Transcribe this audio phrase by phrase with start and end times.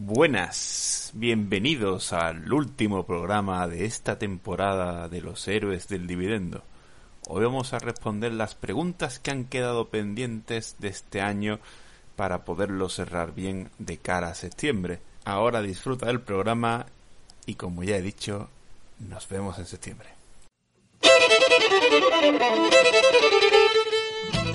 [0.00, 6.62] Buenas, bienvenidos al último programa de esta temporada de los héroes del dividendo.
[7.26, 11.58] Hoy vamos a responder las preguntas que han quedado pendientes de este año
[12.14, 15.00] para poderlo cerrar bien de cara a septiembre.
[15.24, 16.86] Ahora disfruta del programa
[17.44, 18.48] y como ya he dicho,
[19.00, 20.10] nos vemos en septiembre.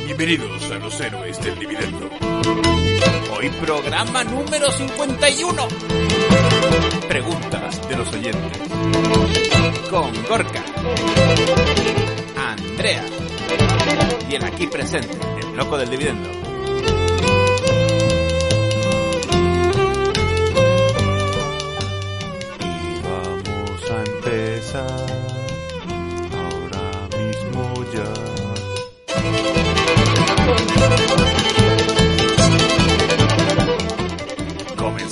[0.06, 2.10] Bienvenidos a los héroes del dividendo.
[3.38, 5.68] Hoy programa número 51.
[7.08, 8.70] Preguntas de los oyentes.
[9.90, 10.64] Con Gorka,
[12.38, 13.06] Andrea
[14.30, 16.53] y el aquí presente, el loco del dividendo.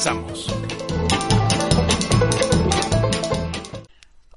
[0.01, 0.47] Comenzamos.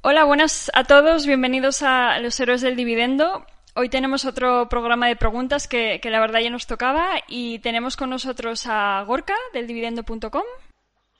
[0.02, 3.46] Hola, buenas a todos, bienvenidos a Los Héroes del Dividendo.
[3.74, 7.96] Hoy tenemos otro programa de preguntas que, que la verdad ya nos tocaba y tenemos
[7.96, 10.42] con nosotros a Gorka del dividendo.com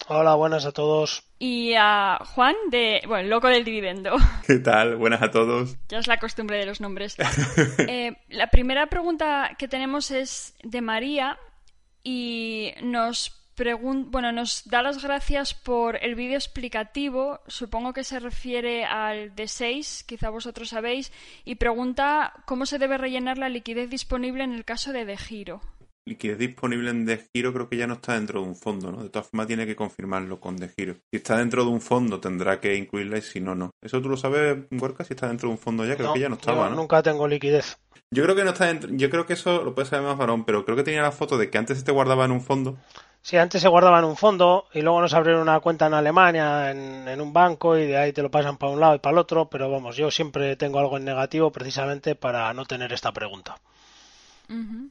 [0.08, 1.24] Hola, buenas a todos.
[1.38, 4.14] y a Juan de, bueno, loco del dividendo.
[4.46, 4.96] ¿Qué tal?
[4.96, 5.78] Buenas a todos.
[5.88, 7.16] Ya es la costumbre de los nombres.
[7.88, 11.38] Eh, la primera pregunta que tenemos es de María
[12.02, 18.84] y nos bueno, nos da las gracias por el vídeo explicativo, supongo que se refiere
[18.84, 21.12] al de 6, quizá vosotros sabéis,
[21.44, 25.60] y pregunta cómo se debe rellenar la liquidez disponible en el caso de de giro.
[26.06, 29.02] Liquidez disponible en De Giro creo que ya no está dentro de un fondo, ¿no?
[29.02, 30.94] De todas formas tiene que confirmarlo con De Giro.
[31.10, 33.70] Si está dentro de un fondo tendrá que incluirla y si no, no.
[33.82, 35.04] ¿Eso tú lo sabes, Gorka?
[35.04, 36.76] Si está dentro de un fondo ya, creo que ya no estaba, yo ¿no?
[36.76, 37.78] nunca tengo liquidez.
[38.10, 40.44] Yo creo que no está dentro, yo creo que eso lo puede saber más varón,
[40.44, 42.76] pero creo que tenía la foto de que antes se te guardaba en un fondo.
[43.22, 46.70] Sí, antes se guardaba en un fondo y luego nos abrieron una cuenta en Alemania,
[46.70, 49.12] en, en un banco, y de ahí te lo pasan para un lado y para
[49.12, 53.12] el otro, pero vamos, yo siempre tengo algo en negativo precisamente para no tener esta
[53.12, 53.56] pregunta.
[54.50, 54.90] Ujú.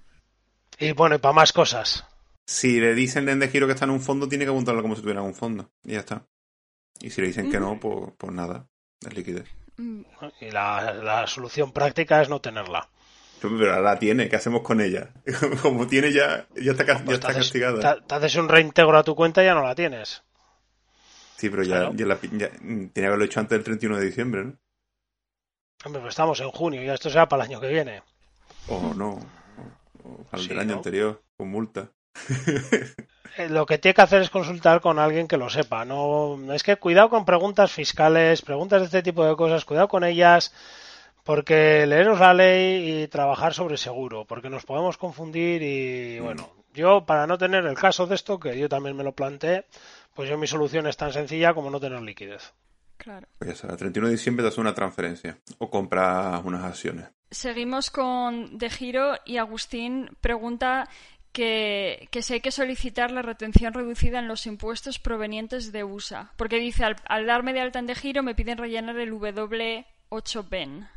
[0.84, 2.06] Y bueno, y para más cosas.
[2.46, 4.96] Si le dicen en De Giro que está en un fondo, tiene que apuntarlo como
[4.96, 5.72] si tuviera un fondo.
[5.84, 6.26] Y ya está.
[7.00, 8.68] Y si le dicen que no, pues, pues nada,
[9.06, 9.46] es liquidez.
[9.78, 10.04] ¿no?
[10.42, 12.90] Y la, la solución práctica es no tenerla.
[13.42, 15.10] Pero ahora la tiene, ¿qué hacemos con ella?
[15.62, 17.96] Como tiene ya, ya está, ya Pues está te, haces, castigada.
[17.96, 20.24] te- te haces un reintegro a tu cuenta y ya no la tienes.
[21.38, 21.94] Sí, pero ya, Claro.
[21.94, 24.58] ya la- ya- tenía que haberlo hecho antes del 31 de diciembre, ¿no?
[25.86, 28.02] Hombre, pues estamos en junio, ya esto será para el año que viene.
[28.70, 29.20] O no.
[30.31, 30.75] Al Sí, del año ¿no?
[30.78, 31.90] anterior, con multa.
[33.36, 35.86] Eh, Lo que tiene que hacer es consultar con alguien que lo sepa.
[35.86, 40.03] No, es que cuidado con preguntas fiscales, preguntas de este tipo de cosas, cuidado con
[40.03, 40.53] ellas,
[41.24, 47.06] porque leeros la ley y trabajar sobre seguro, porque nos podemos confundir y bueno, yo
[47.08, 49.66] para no tener el caso de esto, que yo también me lo planteé,
[50.14, 52.53] pues yo mi solución es tan sencilla como no tener liquidez.
[52.97, 53.28] claro.
[53.40, 55.40] Pues ya sabes, el 31 de diciembre te hace una transferencia.
[55.58, 57.08] O compras unas acciones.
[57.34, 60.88] Seguimos con De Giro y Agustín pregunta
[61.32, 66.32] que, que si hay que solicitar la retención reducida en los impuestos provenientes de USA.
[66.38, 70.88] Porque dice, al, al darme de alta en De Giro me piden rellenar el W8BEN.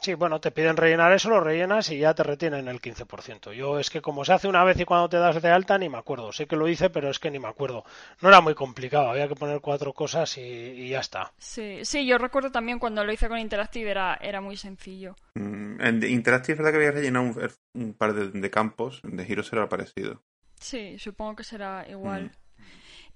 [0.00, 3.52] Sí, bueno, te piden rellenar eso, lo rellenas y ya te retienen el 15%.
[3.52, 5.88] Yo es que como se hace una vez y cuando te das de alta ni
[5.88, 6.32] me acuerdo.
[6.32, 7.84] Sé que lo hice, pero es que ni me acuerdo.
[8.22, 11.32] No era muy complicado, había que poner cuatro cosas y, y ya está.
[11.38, 15.16] Sí, sí, yo recuerdo también cuando lo hice con Interactive era, era muy sencillo.
[15.34, 19.00] Mm, En Interactive es verdad que había rellenado un, un par de, de campos.
[19.02, 20.22] De giro será parecido.
[20.60, 22.30] Sí, supongo que será igual.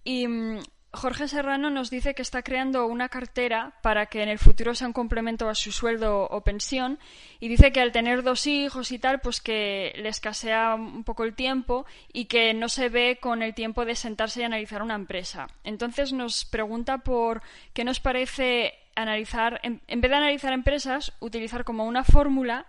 [0.05, 0.59] Y mm,
[0.95, 4.87] Jorge Serrano nos dice que está creando una cartera para que en el futuro sea
[4.87, 6.99] un complemento a su sueldo o pensión
[7.41, 11.25] y dice que al tener dos hijos y tal, pues que le escasea un poco
[11.25, 14.95] el tiempo y que no se ve con el tiempo de sentarse y analizar una
[14.95, 15.49] empresa.
[15.65, 17.43] Entonces nos pregunta por
[17.73, 22.67] qué nos parece analizar, en, en vez de analizar empresas, utilizar como una fórmula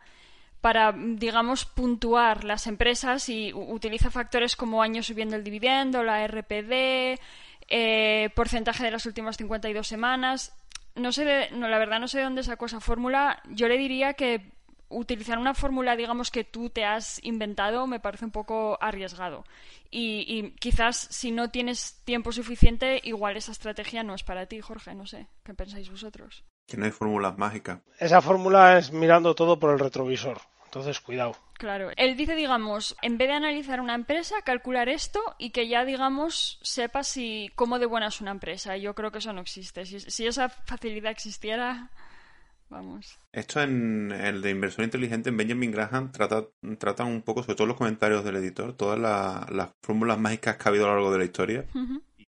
[0.63, 7.19] para, digamos, puntuar las empresas y utiliza factores como años subiendo el dividendo, la RPD,
[7.69, 10.53] eh, porcentaje de las últimas 52 semanas.
[10.95, 13.41] No sé, de- no, la verdad no sé de dónde sacó esa fórmula.
[13.49, 14.51] Yo le diría que
[14.89, 19.43] utilizar una fórmula, digamos, que tú te has inventado me parece un poco arriesgado.
[19.89, 24.61] Y, y, quizás si no tienes tiempo suficiente, igual esa estrategia no es para ti,
[24.61, 24.93] Jorge.
[24.93, 26.43] No sé, ¿qué pensáis vosotros?
[26.67, 27.79] Que no hay fórmulas mágicas.
[27.99, 30.41] Esa fórmula es mirando todo por el retrovisor.
[30.73, 31.35] Entonces, cuidado.
[31.59, 31.91] Claro.
[31.97, 36.57] Él dice, digamos, en vez de analizar una empresa, calcular esto y que ya, digamos,
[36.63, 38.75] sepa si cómo de buena es una empresa.
[38.75, 39.85] Yo creo que eso no existe.
[39.85, 41.91] Si, si esa facilidad existiera,
[42.71, 43.19] vamos.
[43.31, 46.47] Esto en el de inversión inteligente en Benjamin Graham trata,
[46.79, 50.69] trata un poco, sobre todo los comentarios del editor, todas las fórmulas mágicas que ha
[50.69, 51.65] habido a lo largo de la historia.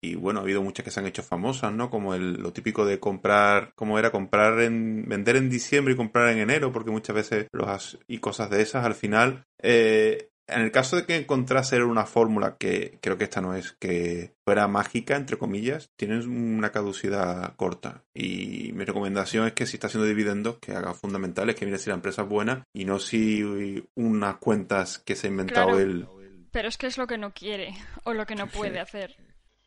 [0.06, 1.90] Y bueno, ha habido muchas que se han hecho famosas, ¿no?
[1.90, 6.30] Como el, lo típico de comprar, como era comprar en, vender en diciembre y comprar
[6.30, 10.72] en enero, porque muchas veces los, y cosas de esas, al final, eh, en el
[10.72, 15.16] caso de que encontrase una fórmula que creo que esta no es, que fuera mágica,
[15.16, 18.04] entre comillas, tiene una caducidad corta.
[18.14, 21.90] Y mi recomendación es que si está haciendo dividendos, que haga fundamentales, que mire si
[21.90, 25.82] la empresa es buena y no si unas cuentas que se ha inventado Claro.
[25.82, 26.08] él.
[26.52, 27.74] Pero es que es lo que no quiere
[28.04, 29.18] o lo que no puede hacer.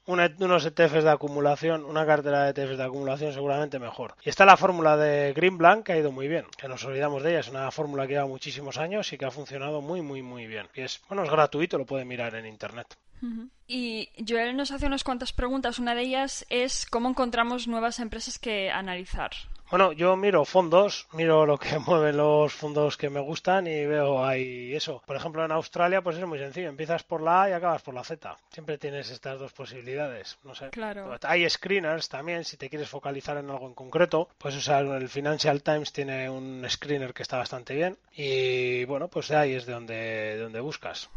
[0.08, 4.14] Unos ETFs de acumulación, una cartera de ETFs de acumulación seguramente mejor.
[4.24, 7.22] Y está la fórmula de Green Blanc que ha ido muy bien, que nos olvidamos
[7.22, 10.22] de ella, es una fórmula que lleva muchísimos años y que ha funcionado muy muy
[10.22, 10.66] muy bien.
[10.74, 12.96] Y es, bueno, es gratuito, lo puede mirar en internet.
[13.66, 15.78] Y Joel nos hace unas cuantas preguntas.
[15.78, 19.32] Una de ellas es cómo encontramos nuevas empresas que analizar.
[19.70, 24.24] Bueno, yo miro fondos, miro lo que mueven los fondos que me gustan y veo
[24.24, 25.02] ahí eso.
[25.06, 26.70] Por ejemplo, en Australia, pues es muy sencillo.
[26.70, 28.34] Empiezas por la A y acabas por la Z.
[28.50, 30.38] Siempre tienes estas dos posibilidades.
[30.42, 30.70] No sé.
[30.70, 31.14] Claro.
[31.22, 34.30] Hay screeners también, si te quieres focalizar en algo en concreto.
[34.38, 37.98] Pues usar el Financial Times tiene un screener que está bastante bien.
[38.16, 41.10] Y bueno, pues de ahí es de donde, de donde buscas.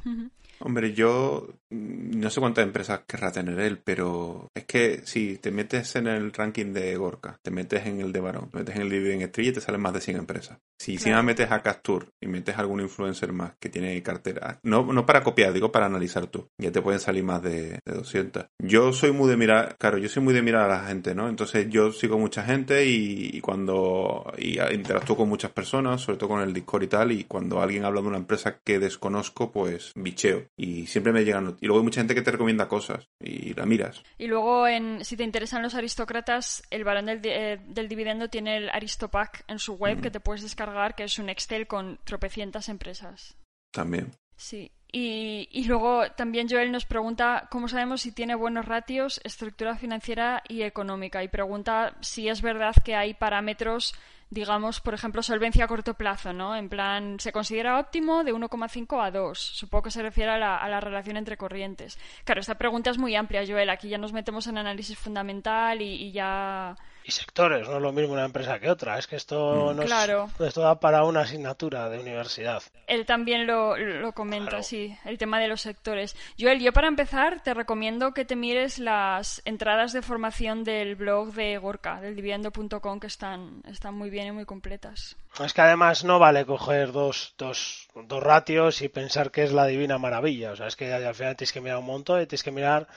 [0.63, 5.51] Hombre, yo mm, no sé cuántas empresas querrá tener él, pero es que si te
[5.51, 8.83] metes en el ranking de Gorka, te metes en el de Barón, te metes en
[8.83, 10.59] el Dividend Estrella, te salen más de 100 empresas.
[10.81, 11.23] Si encima Claro.
[11.27, 15.53] metes a Castur y metes algún influencer más que tiene cartera, no, no para copiar,
[15.53, 18.45] digo para analizar tú, ya te pueden salir más de, de 200.
[18.59, 21.29] Yo soy muy de mirar, claro, yo soy muy de mirar a la gente, ¿no?
[21.29, 26.29] Entonces yo sigo mucha gente y, y cuando y interactúo con muchas personas, sobre todo
[26.29, 29.91] con el Discord y tal, y cuando alguien habla de una empresa que desconozco, pues
[29.95, 30.45] bicheo.
[30.57, 31.57] Y siempre me llegan.
[31.61, 34.01] Y luego hay mucha gente que te recomienda cosas y la miras.
[34.17, 38.57] Y luego, en, si te interesan los aristócratas, el del, di- eh, del dividendo tiene
[38.57, 42.69] el Aristopack en su web que te puedes descargar, que es un Excel con tropecientas
[42.69, 43.37] empresas.
[43.71, 44.11] También.
[44.35, 44.71] Sí.
[44.91, 50.43] Y, y luego también Joel nos pregunta cómo sabemos si tiene buenos ratios, estructura financiera
[50.49, 51.23] y económica.
[51.23, 53.95] Y pregunta si es verdad que hay parámetros,
[54.29, 56.57] digamos, por ejemplo, solvencia a corto plazo, ¿no?
[56.57, 59.39] En plan, ¿se considera óptimo de 1,5 a 2?
[59.39, 61.97] Supongo que se refiere a la, a la relación entre corrientes.
[62.25, 63.69] Claro, esta pregunta es muy amplia, Joel.
[63.69, 66.75] Aquí ya nos metemos en análisis fundamental y, y ya...
[67.03, 68.97] Y sectores, no es lo mismo una empresa que otra.
[68.99, 70.29] Es que esto no es- Claro.
[70.39, 72.61] esto da para una asignatura de universidad.
[72.85, 74.63] Él también lo, lo comenta, Claro.
[74.63, 76.15] sí, el tema de los sectores.
[76.39, 81.33] Joel, yo para empezar te recomiendo que te mires las entradas de formación del blog
[81.33, 85.15] de Gorka, del dividendo.com, que están, están muy bien y muy completas.
[85.43, 89.65] Es que además no vale coger dos, dos, dos ratios y pensar que es la
[89.65, 90.51] divina maravilla.
[90.51, 92.87] O sea, es que al final tienes que mirar un montón y tienes que mirar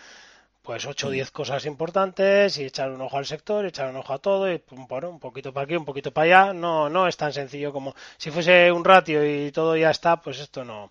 [0.64, 4.14] pues 8 o 10 cosas importantes y echar un ojo al sector, echar un ojo
[4.14, 6.52] a todo y pum, bueno, un poquito para aquí, un poquito para allá.
[6.54, 10.38] No, no es tan sencillo como si fuese un ratio y todo ya está, pues
[10.40, 10.88] esto no.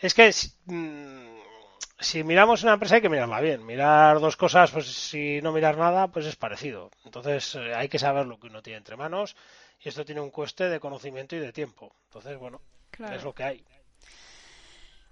[0.00, 1.40] Es que si, mm,
[1.98, 3.66] si miramos una empresa hay que mirarla bien.
[3.66, 6.92] Mirar dos cosas, pues si no mirar nada, pues es parecido.
[7.04, 9.34] Entonces eh, hay que saber lo que uno tiene entre manos
[9.82, 11.92] y esto tiene un coste de conocimiento y de tiempo.
[12.04, 12.60] Entonces, bueno,
[12.92, 13.16] Claro.
[13.16, 13.64] es lo que hay.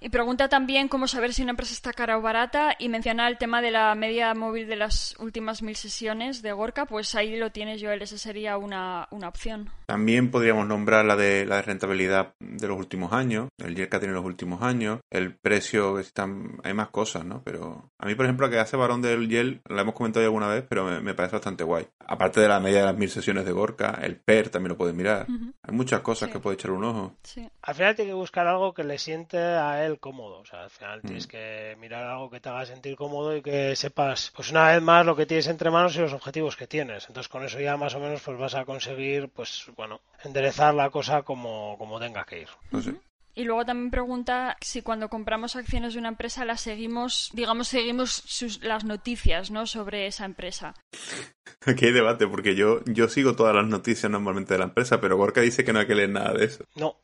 [0.00, 3.38] Y pregunta también cómo saber si una empresa está cara o barata y menciona el
[3.38, 7.50] tema de la media móvil de las últimas mil sesiones de Gorka, pues ahí lo
[7.50, 9.70] tienes, Joel, esa sería una, una opción.
[9.86, 13.96] También podríamos nombrar la de la de rentabilidad de los últimos años, el YER que
[13.96, 17.42] en los últimos años, el precio, están, hay más cosas, ¿no?
[17.44, 20.26] Pero a mí, por ejemplo, la que hace varón del YEL, la hemos comentado ya
[20.26, 21.86] alguna vez, pero me parece bastante guay.
[22.06, 24.94] Aparte de la media de las mil sesiones de Gorka, el PER también lo puedes
[24.94, 25.26] mirar.
[25.62, 26.32] Hay muchas cosas Sí.
[26.32, 27.14] que puede echar un ojo.
[27.22, 27.48] Sí.
[27.62, 30.38] Al final tiene que buscar algo que le siente a él cómodo.
[30.40, 31.06] O sea, al final Mm.
[31.06, 34.82] tienes que mirar algo que te haga sentir cómodo y que sepas, pues una vez
[34.82, 37.06] más, lo que tienes entre manos y los objetivos que tienes.
[37.08, 40.90] Entonces, con eso ya más o menos, pues vas a conseguir, pues bueno, enderezar la
[40.90, 42.48] cosa como, como tenga que ir.
[42.70, 42.94] No sé.
[43.34, 48.10] Y luego también pregunta si cuando compramos acciones de una empresa las seguimos, digamos, seguimos
[48.12, 49.66] sus- las noticias, ¿no?
[49.66, 50.74] Sobre esa empresa.
[51.66, 55.16] Aquí hay debate, porque yo, yo sigo todas las noticias normalmente de la empresa, pero
[55.16, 56.64] Gorka dice que no hay que leer nada de eso.
[56.76, 56.96] No,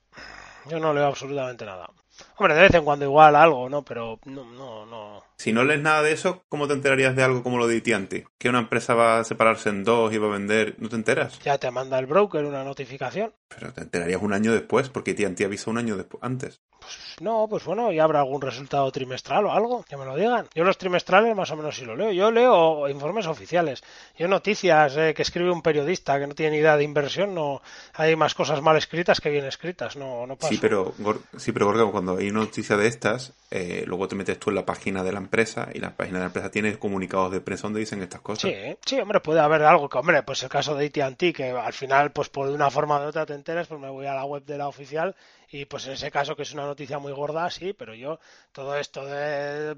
[0.69, 1.89] yo no leo absolutamente nada.
[2.37, 3.83] Hombre, de vez en cuando igual algo, ¿no?
[3.85, 5.23] Pero no, no, no.
[5.37, 8.27] Si no lees nada de eso, ¿cómo te enterarías de algo como lo de AT&T?
[8.39, 11.39] Que una empresa va a separarse en dos y va a vender, ¿no te enteras?
[11.41, 13.33] Ya te manda el broker una notificación.
[13.49, 16.61] Pero te enterarías un año después, porque AT&T avisa un año después, antes.
[16.81, 20.47] Pues no, pues bueno, y habrá algún resultado trimestral o algo, que me lo digan.
[20.55, 22.13] Yo los trimestrales más o menos sí lo leo.
[22.13, 23.83] Yo leo informes oficiales.
[24.19, 27.63] Yo noticias eh, que escribe un periodista que no tiene ni idea de inversión, no
[27.95, 30.53] hay más cosas mal escritas que bien escritas, no, no pasa.
[30.53, 30.95] Sí, pero,
[31.37, 34.65] sí, pero cuando hay una noticia de estas, eh, luego te metes tú en la
[34.65, 37.81] página de la empresa y la página de la empresa tiene comunicados de prensa donde
[37.81, 38.51] dicen estas cosas.
[38.51, 41.73] Sí, sí, hombre, puede haber algo que, hombre, pues el caso de AT&T, que al
[41.73, 44.25] final, pues por una forma o de otra te enteras, pues me voy a la
[44.25, 45.15] web de la oficial
[45.53, 48.21] y pues en ese caso que es una noticia muy gorda, sí, pero yo
[48.53, 49.77] todo esto de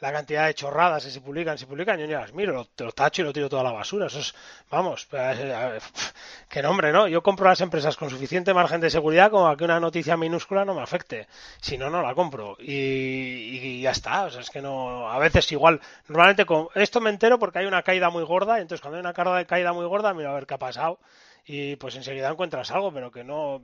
[0.00, 3.22] la cantidad de chorradas que se publican, se publican, yo ni las miro, lo, tacho
[3.22, 4.06] y lo tiro toda la basura.
[4.06, 4.34] Eso es,
[4.70, 5.78] vamos, eh,
[6.48, 7.06] qué nombre, ¿no?
[7.08, 10.64] Yo compro las empresas con suficiente margen de seguridad como a que una noticia minúscula
[10.64, 11.26] no me afecte.
[11.60, 12.56] Si no, no la compro.
[12.58, 14.24] Y, ya está.
[14.24, 17.66] O sea, es que no, a veces igual, normalmente con esto me entero porque hay
[17.66, 20.46] una caída muy gorda, y entonces cuando hay una caída muy gorda, miro a ver
[20.46, 20.98] qué ha pasado
[21.48, 23.62] y pues enseguida encuentras algo, pero que no.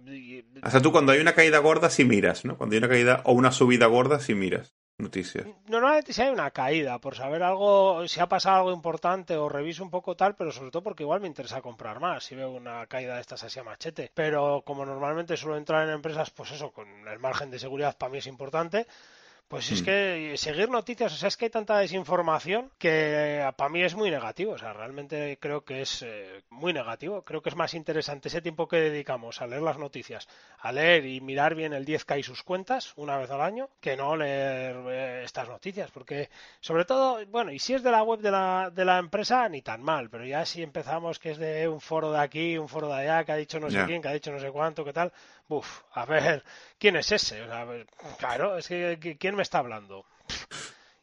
[0.71, 2.57] Sea, tú cuando hay una caída gorda sí miras, ¿no?
[2.57, 5.47] Cuando hay una caída o una subida gorda sí miras noticias.
[5.67, 9.83] Normalmente si hay una caída, por saber algo, si ha pasado algo importante o reviso
[9.83, 12.87] un poco tal, pero sobre todo porque igual me interesa comprar más si veo una
[12.87, 14.11] caída de estas así a machete.
[14.15, 18.13] Pero como normalmente suelo entrar en empresas, pues eso, con el margen de seguridad para
[18.13, 18.87] mí es importante,
[19.49, 19.85] pues es mm.
[19.85, 24.11] que seguir noticias, o sea, es que hay tanta desinformación que para mí es muy
[24.11, 28.29] negativo, o sea, realmente creo que es eh, muy negativo, creo que es más interesante
[28.29, 32.19] ese tiempo que dedicamos a leer las noticias, a leer y mirar bien el 10K
[32.19, 36.85] y sus cuentas una vez al año, que no leer eh, estas noticias, porque sobre
[36.85, 39.83] todo, bueno, y si es de la web de la, de la empresa, ni tan
[39.83, 42.95] mal, pero ya si empezamos que es de un foro de aquí, un foro de
[42.95, 45.13] allá, que ha dicho no sé quién, que ha dicho no sé cuánto, qué tal,
[45.49, 46.43] Uf, a ver,
[46.79, 47.47] ¿quién es ese?
[48.19, 50.07] claro, es que ¿quién me está hablando?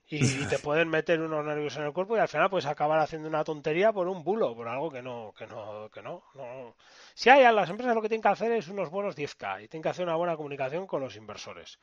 [0.09, 3.29] Y, te pueden meter unos nervios en el cuerpo y al final puedes acabar haciendo
[3.29, 6.23] una tontería por un bulo, por algo que no, que no, que no.
[6.33, 6.75] no.
[7.13, 9.83] Si hay las empresas lo que tienen que hacer es unos buenos 10K y tienen
[9.83, 11.79] que hacer una buena comunicación con los inversores.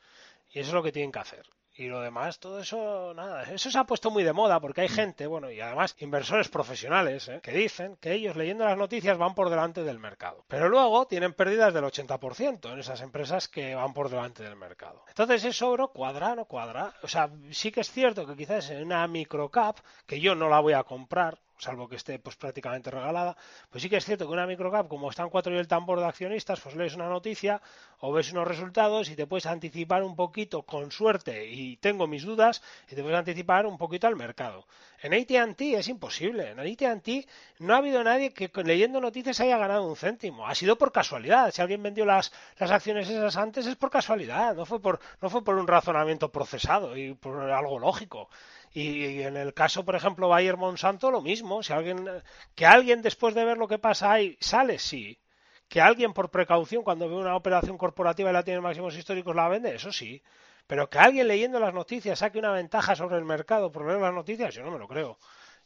[0.51, 1.45] Y eso es lo que tienen que hacer.
[1.79, 4.89] Y lo demás, todo eso, nada, eso se ha puesto muy de moda porque hay
[4.89, 7.39] gente, bueno, y además inversores profesionales, ¿eh?
[7.41, 10.43] que dicen que ellos leyendo las noticias van por delante del mercado.
[10.49, 15.05] Pero luego tienen pérdidas del 80% en esas empresas que van por delante del mercado.
[15.07, 16.93] Entonces eso no cuadra, no cuadra.
[17.01, 20.59] O sea, sí que es cierto que quizás en una microcap, que yo no la
[20.59, 23.37] voy a comprar, salvo que esté pues prácticamente regalada,
[23.69, 26.05] pues sí que es cierto que una microcap, como están cuatro y el tambor de
[26.05, 27.61] accionistas, pues lees una noticia
[27.99, 32.23] o ves unos resultados y te puedes anticipar un poquito con suerte, y tengo mis
[32.23, 34.65] dudas, y te puedes anticipar un poquito al mercado.
[35.01, 37.27] En AT&T es imposible, en AT&T
[37.59, 41.51] no ha habido nadie que leyendo noticias haya ganado un céntimo, ha sido por casualidad,
[41.51, 45.29] si alguien vendió las, las acciones esas antes es por casualidad, no fue por, no
[45.29, 48.29] fue por un razonamiento procesado y por algo lógico.
[48.73, 51.63] Y, en el caso, por ejemplo, Bayer Monsanto, lo mismo.
[51.63, 52.07] Si alguien,
[52.55, 55.19] que alguien después de ver lo que pasa ahí sale, sí.
[55.67, 59.49] Que alguien por precaución, cuando ve una operación corporativa y la tiene máximos históricos, la
[59.49, 60.21] vende, eso sí.
[60.67, 64.13] Pero que alguien leyendo las noticias saque una ventaja sobre el mercado por leer las
[64.13, 65.17] noticias, yo no me lo creo.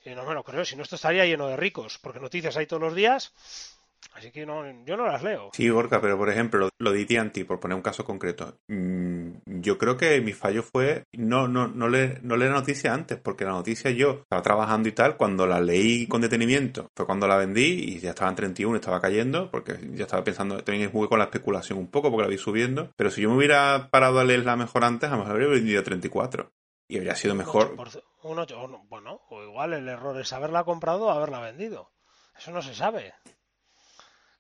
[0.06, 2.68] Y no me lo creo, si no esto estaría lleno de ricos, porque noticias hay
[2.68, 3.34] todos los días
[4.16, 5.50] Así que no, yo no las leo.
[5.54, 9.13] Sí, Gorka, pero por ejemplo, lo de AT&T, por poner un caso concreto, mm,
[9.46, 13.20] yo creo que mi fallo fue no, no, no, leer, no leer la noticia antes,
[13.20, 17.28] porque la noticia yo estaba trabajando y tal, cuando la leí con detenimiento, fue cuando
[17.28, 21.10] la vendí y ya estaba en 31, estaba cayendo, porque ya estaba pensando, también jugué
[21.10, 24.20] con la especulación un poco, porque la vi subiendo, pero si yo me hubiera parado
[24.20, 26.52] a leerla mejor antes, a lo mejor habría vendido a 34.
[26.88, 27.76] Y habría sido mejor.
[28.90, 31.92] bueno, o igual el error es haberla comprado o haberla vendido.
[32.38, 33.14] Eso no se sabe.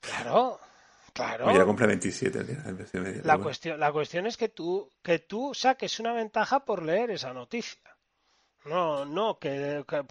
[0.01, 0.59] Claro,
[1.13, 1.47] claro.
[1.47, 2.45] Oye, la compré 27
[3.23, 7.33] la, cuestión, la cuestión es que tú, que tú saques una ventaja por leer esa
[7.33, 7.81] noticia.
[8.65, 10.05] No, no, que, que,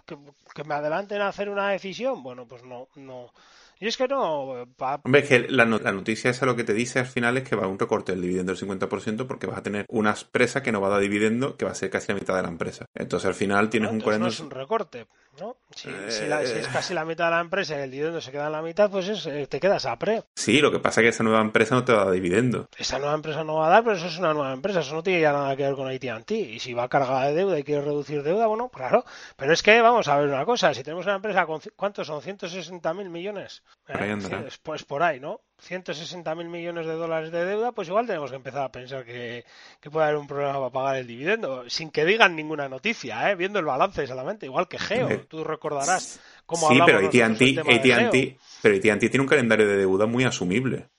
[0.53, 2.21] que, me adelanten a hacer una decisión.
[2.21, 3.31] Bueno, pues no, no.
[3.79, 4.65] Y es que no.
[5.03, 7.65] Hombre, es que la, noticia esa lo que te dice al final es que va
[7.65, 10.81] a un recorte del dividendo del 50% porque vas a tener una empresa que no
[10.81, 12.85] va a dar dividendo, que va a ser casi la mitad de la empresa.
[12.93, 14.19] Entonces al final tienes un 40%.
[14.19, 15.07] No es un recorte,
[15.39, 15.57] ¿no?
[15.75, 16.63] Si, es eh.
[16.71, 19.25] casi la mitad de la empresa y el dividendo se queda en la mitad, pues
[19.25, 20.23] eh, te quedas a pre.
[20.35, 22.69] Sí, lo que pasa es que esa nueva empresa no te va a dar dividendo.
[22.77, 25.03] Esa nueva empresa no va a dar, pero eso es una nueva empresa, eso no
[25.03, 26.35] tiene ya nada que ver con AT&T.
[26.35, 29.03] Y si va cargada de deuda y quiere reducir deuda, bueno, claro.
[29.35, 32.21] Pero es que vamos a ver una cosa, si tenemos una empresa con, ¿cuántos son?
[32.21, 33.62] 160 mil millones.
[33.87, 34.49] ¿Eh?
[34.63, 35.41] pues por ahí, ¿no?
[35.59, 39.43] 160 mil millones de dólares de deuda, pues igual tenemos que empezar a pensar que,
[39.91, 43.35] puede haber un problema para pagar el dividendo, sin que digan ninguna noticia, ¿eh?
[43.35, 49.09] viendo el balance solamente, igual que Geo, tú recordarás cómo Sí, pero AT&T, pero AT&T
[49.09, 50.89] tiene un calendario de deuda muy asumible.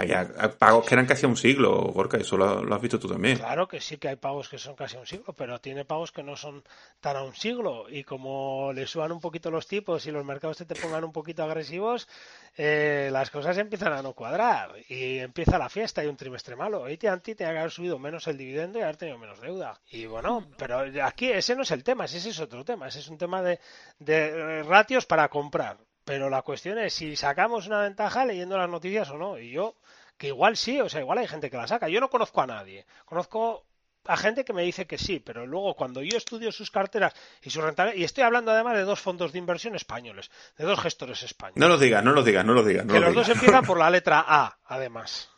[0.00, 3.36] Hay pagos que eran casi a un siglo, Gorka, eso lo, has visto tú también.
[3.36, 6.10] Claro que sí que hay pagos que son casi a un siglo, pero tiene pagos
[6.10, 6.64] que no son
[7.00, 7.86] tan a un siglo.
[7.88, 11.12] Y como le suban un poquito los tipos y los mercados se te pongan un
[11.12, 12.08] poquito agresivos,
[12.56, 14.74] eh, las cosas empiezan a no cuadrar.
[14.88, 16.84] Y empieza la fiesta y un trimestre malo.
[16.84, 19.80] AT&T tiene que haber subido menos el dividendo y haber tenido menos deuda.
[19.90, 22.88] Y bueno, pero aquí ese no es el tema, ese es otro tema.
[22.88, 23.60] Ese es un tema de,
[23.98, 25.78] de ratios para comprar.
[26.10, 29.38] Pero la cuestión es si sacamos una ventaja leyendo las noticias o no.
[29.38, 29.76] Y yo
[30.18, 31.88] que igual sí, o sea, igual hay gente que la saca.
[31.88, 32.84] Yo no conozco a nadie.
[33.04, 33.64] Conozco
[34.06, 37.50] a gente que me dice que sí, pero luego cuando yo estudio sus carteras y
[37.50, 41.22] su rentabilidad, y estoy hablando además de dos fondos de inversión españoles, de dos gestores
[41.22, 41.60] españoles.
[41.60, 42.86] No lo digas, no lo digas, no lo digas.
[42.88, 45.30] que los dos empiezan por la letra A, además.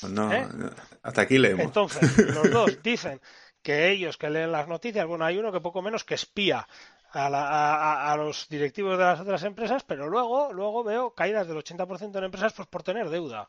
[0.00, 0.46] Pues no, ¿Eh?
[1.02, 1.64] hasta aquí leemos.
[1.64, 3.20] Entonces, los dos dicen
[3.62, 6.68] que ellos que leen las noticias, bueno, hay uno que poco menos que espía
[7.12, 12.18] a, a, los directivos de las otras empresas, pero luego, luego veo caídas del 80%
[12.18, 13.48] en empresas pues por tener deuda.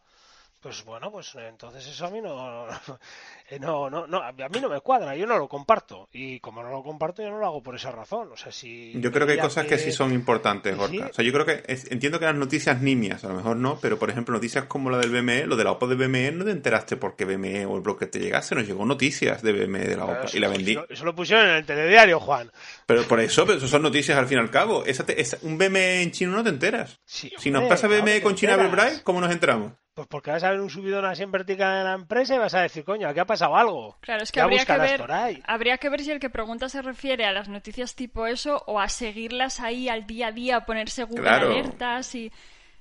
[0.62, 2.68] Pues bueno, pues entonces eso a mí no,
[3.60, 6.70] no, no, no, a mí no me cuadra, yo no lo comparto y como no
[6.70, 9.34] lo comparto yo no lo hago por esa razón, o sea, si yo creo que
[9.34, 9.80] hay cosas que...
[9.80, 11.08] sí son importantes, Gorka.
[11.08, 13.98] O sea, yo creo que entiendo que las noticias nimias, a lo mejor no, pero
[13.98, 16.52] por ejemplo noticias como la del BME, lo de la OPA de BME, no te
[16.52, 20.06] enteraste porque BME o el broker te llegase, nos llegó noticias de BME de la
[20.06, 20.78] OPA y la vendí.
[20.90, 22.52] Eso, lo pusieron en el telediario, Juan.
[22.86, 24.86] Pero por eso, pero eso son noticias al fin y al cabo.
[24.86, 25.06] Esa
[25.42, 27.00] un BME en chino no te enteras.
[27.06, 29.81] si nos pasa BME con China Bright, ¿cómo nos enteramos?
[29.94, 32.54] Pues porque vas a ver un subidón así en vertical en la empresa y vas
[32.54, 33.98] a decir, coño, aquí ha pasado algo.
[34.00, 35.02] Claro, es que habría que, ver,
[35.46, 38.80] habría que ver si el que pregunta se refiere a las noticias tipo eso o
[38.80, 42.32] a seguirlas ahí al día a día, ponerse Google alertas y...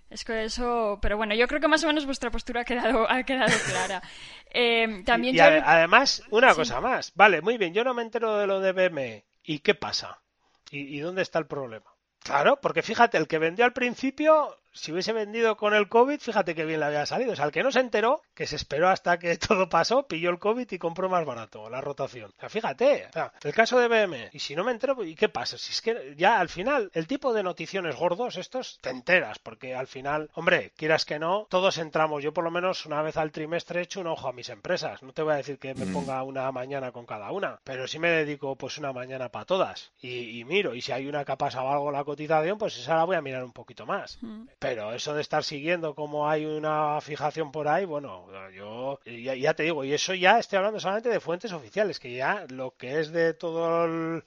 [0.09, 3.09] Es que eso, pero bueno, yo creo que más o menos vuestra postura ha quedado,
[3.09, 4.03] ha quedado clara.
[4.53, 7.13] Eh, también y, además, una cosa más.
[7.15, 9.25] Vale, muy bien, yo no me entero de lo de BME.
[9.45, 10.21] ¿Y qué pasa?
[10.69, 11.87] ¿Y, ¿Y dónde está el problema?
[12.25, 16.55] Claro, porque fíjate, el que vendió al principio si hubiese vendido con el COVID, fíjate
[16.55, 17.33] que bien le había salido.
[17.33, 20.31] O sea, el que no se enteró, que se esperó hasta que todo pasó, pilló
[20.31, 22.33] el COVID y compró más barato la rotación.
[22.37, 24.31] O sea, fíjate, o sea, el caso de BM.
[24.33, 25.59] Y si no me entero, ¿y qué pasa?
[25.59, 29.75] Si es que ya al final, el tipo de noticiones gordos, estos te enteras, porque
[29.75, 32.23] al final, hombre, quieras que no, todos entramos.
[32.23, 35.03] Yo por lo menos una vez al trimestre echo un ojo a mis empresas.
[35.03, 35.93] No te voy a decir que me mm.
[35.93, 39.93] ponga una mañana con cada una, pero sí me dedico pues una mañana para todas.
[40.01, 42.97] Y, miro, y si hay una que ha pasado algo en la cotización, pues esa
[42.97, 44.19] la voy a mirar un poquito más.
[44.61, 49.63] Pero eso de estar siguiendo como hay una fijación por ahí, bueno, yo ya, te
[49.63, 53.11] digo, y eso ya estoy hablando solamente de fuentes oficiales, que ya lo que es
[53.11, 53.87] de todo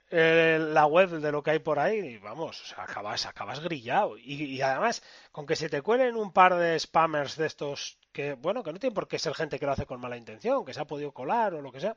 [0.09, 4.17] la web de lo que hay por ahí, vamos, acabas, acabas grillado.
[4.17, 8.63] Y, además, con que se te cuelen un par de spammers de estos que, bueno,
[8.63, 10.81] que no tiene por qué ser gente que lo hace con mala intención, que se
[10.81, 11.95] ha podido colar o lo que sea.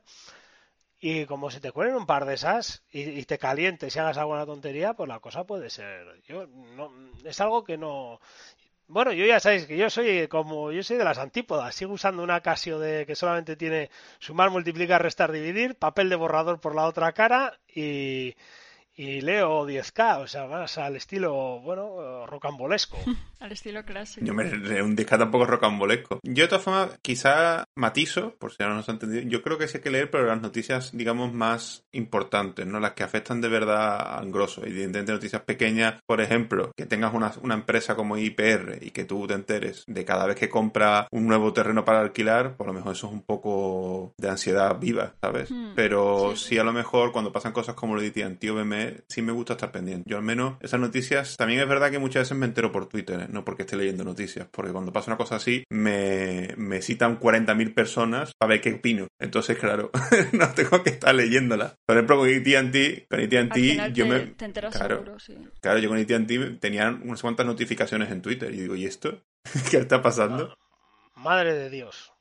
[0.99, 4.45] Y como se te cuelen un par de esas y, te calientes y hagas alguna
[4.45, 6.21] tontería, pues la cosa puede ser.
[6.23, 6.91] Yo no,
[7.23, 8.19] es algo que no.
[8.87, 12.23] Bueno, yo ya sabéis que yo soy como yo soy de las antípodas, sigo usando
[12.23, 16.85] una Casio de que solamente tiene sumar, multiplicar, restar, dividir, papel de borrador por la
[16.85, 18.35] otra cara y
[18.97, 22.97] y leo 10K, o sea, más al estilo, bueno, rocambolesco.
[23.39, 24.25] al estilo clásico.
[24.25, 26.19] Yo me leo un 10K tampoco rocambolesco.
[26.23, 29.67] Yo de todas formas, quizá matizo, por si no nos ha entendido, yo creo que
[29.67, 32.79] sí hay que leer, pero las noticias, digamos, más importantes, ¿no?
[32.79, 34.65] Las que afectan de verdad al grosso.
[34.65, 39.27] Evidentemente noticias pequeñas, por ejemplo, que tengas una, una empresa como IPR y que tú
[39.27, 42.93] te enteres de cada vez que compra un nuevo terreno para alquilar, por lo mejor
[42.93, 45.51] eso es un poco de ansiedad viva, ¿sabes?
[45.51, 45.73] Hmm.
[45.75, 48.55] Pero sí, a lo mejor cuando pasan cosas como lo de tío
[48.87, 50.09] BM sí me gusta estar pendiente.
[50.09, 53.21] Yo al menos esas noticias, también es verdad que muchas veces me entero por Twitter,
[53.21, 53.27] ¿eh?
[53.29, 57.73] no porque esté leyendo noticias, porque cuando pasa una cosa así me, me citan 40.000
[57.73, 59.07] personas para ver qué opino.
[59.19, 59.91] Entonces, claro,
[60.33, 61.75] no tengo que estar leyéndola.
[61.85, 64.33] Por ejemplo, con AT&T, con AT&T yo me...
[64.71, 65.03] claro,
[65.61, 69.23] claro, yo con AT&T tenía unas cuantas notificaciones en Twitter y digo, ¿y esto?
[69.71, 70.57] ¿Qué está pasando?
[71.15, 72.13] Madre de Dios.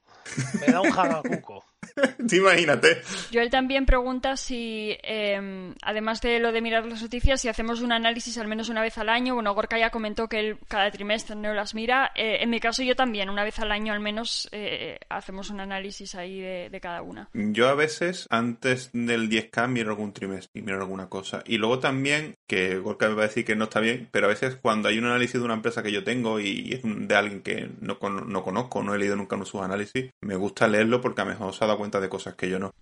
[0.60, 1.64] Me da un jagacuco.
[2.32, 3.02] Imagínate.
[3.32, 7.92] Joel también pregunta si, em, además de lo de mirar las noticias, si hacemos un
[7.92, 9.34] análisis al menos una vez al año.
[9.34, 12.12] Bueno, Gorka ya comentó que él cada trimestre no las mira.
[12.14, 15.60] Eh, en mi caso, yo también, una vez al año al menos, eh, hacemos un
[15.60, 17.30] análisis ahí de, cada una.
[17.32, 21.42] Yo a veces, antes del 10K, miro algún trimestre y miro alguna cosa.
[21.46, 24.28] Y luego también, que Gorka me va a decir que no está bien, pero a
[24.28, 27.40] veces cuando hay un análisis de una empresa que yo tengo y es de alguien
[27.40, 31.24] que no, no conozco, no he leído nunca sus análisis, me gusta leerlo porque a
[31.24, 32.74] lo mejor se ha dado dado cuenta de cosas que yo no.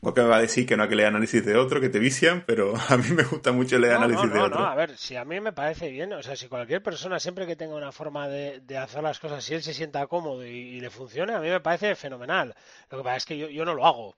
[0.00, 1.98] Porque me va a decir que no hay que leer análisis de otro, que te
[1.98, 4.60] vician, pero a mí me gusta mucho leer análisis de otro.
[4.60, 7.46] No, a ver, si a mí me parece bien, o sea, si cualquier persona siempre
[7.46, 10.90] que tenga una forma de, hacer las cosas, si él se sienta cómodo y, le
[10.90, 12.54] funcione, a mí me parece fenomenal.
[12.90, 14.16] Lo que pasa es que yo, yo no lo hago.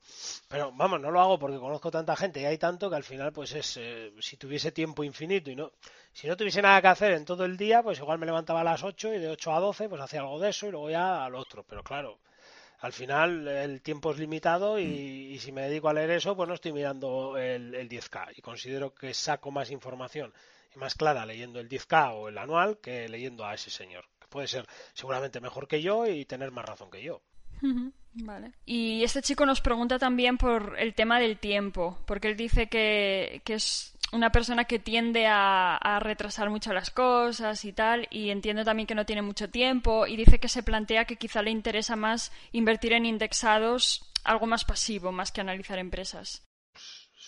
[0.49, 3.33] Pero vamos, no lo hago porque conozco tanta gente y hay tanto que al final,
[3.33, 5.73] pues es, eh, si tuviese tiempo infinito y no,
[6.13, 8.65] si no tuviese nada que hacer en todo el día, pues igual me levantaba a
[8.65, 11.25] las 8 y de 8 a 12 pues hacía algo de eso y luego ya
[11.25, 11.65] al otro.
[11.69, 12.19] Pero claro,
[12.85, 16.55] al final el tiempo es limitado y, si me dedico a leer eso, pues no
[16.55, 20.35] estoy mirando el, 10K y considero que saco más información
[20.77, 24.29] y más clara leyendo el 10K o el anual que leyendo a ese señor, que
[24.29, 27.23] puede ser seguramente mejor que yo y tener más razón que yo.
[28.13, 28.53] Vale.
[28.67, 33.41] Y este chico nos pregunta también por el tema del tiempo, porque él dice que,
[33.47, 38.65] que es una persona que tiende a, retrasar mucho las cosas y tal, y entiendo
[38.65, 41.97] también que no tiene mucho tiempo, y dice que se plantea que quizá le interesa
[41.97, 46.43] más invertir en indexados, algo más pasivo, más que analizar empresas.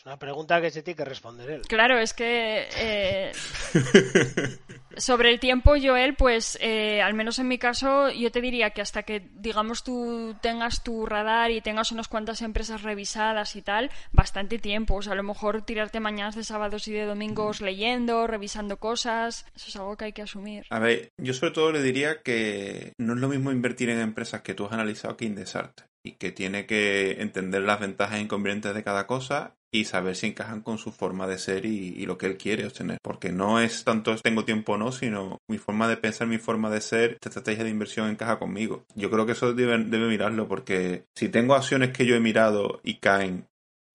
[0.06, 1.62] Una pregunta que se tiene que responder él.
[1.62, 3.32] Claro, es que eh,
[4.96, 8.82] sobre el tiempo, Joel, pues eh, al menos en mi caso, yo te diría que
[8.82, 13.90] hasta que, digamos, tú tengas tu radar y tengas unas cuantas empresas revisadas y tal,
[14.12, 14.94] bastante tiempo.
[14.94, 19.44] O sea, a lo mejor tirarte mañanas de sábados y de domingos leyendo, revisando cosas,
[19.56, 20.66] eso es algo que hay que asumir.
[20.70, 24.42] A ver, yo sobre todo le diría que no es lo mismo invertir en empresas
[24.42, 28.72] que tú has analizado que indexarte y que tiene que entender las ventajas e inconvenientes
[28.72, 32.26] de cada cosa y saber si encajan con su forma de ser y, lo que
[32.26, 32.98] él quiere obtener.
[33.02, 36.70] Porque no es tanto tengo tiempo o no, sino mi forma de pensar, mi forma
[36.70, 38.84] de ser, esta estrategia de inversión encaja conmigo.
[38.94, 42.98] Yo creo que eso debe, mirarlo porque si tengo acciones que yo he mirado y
[42.98, 43.46] caen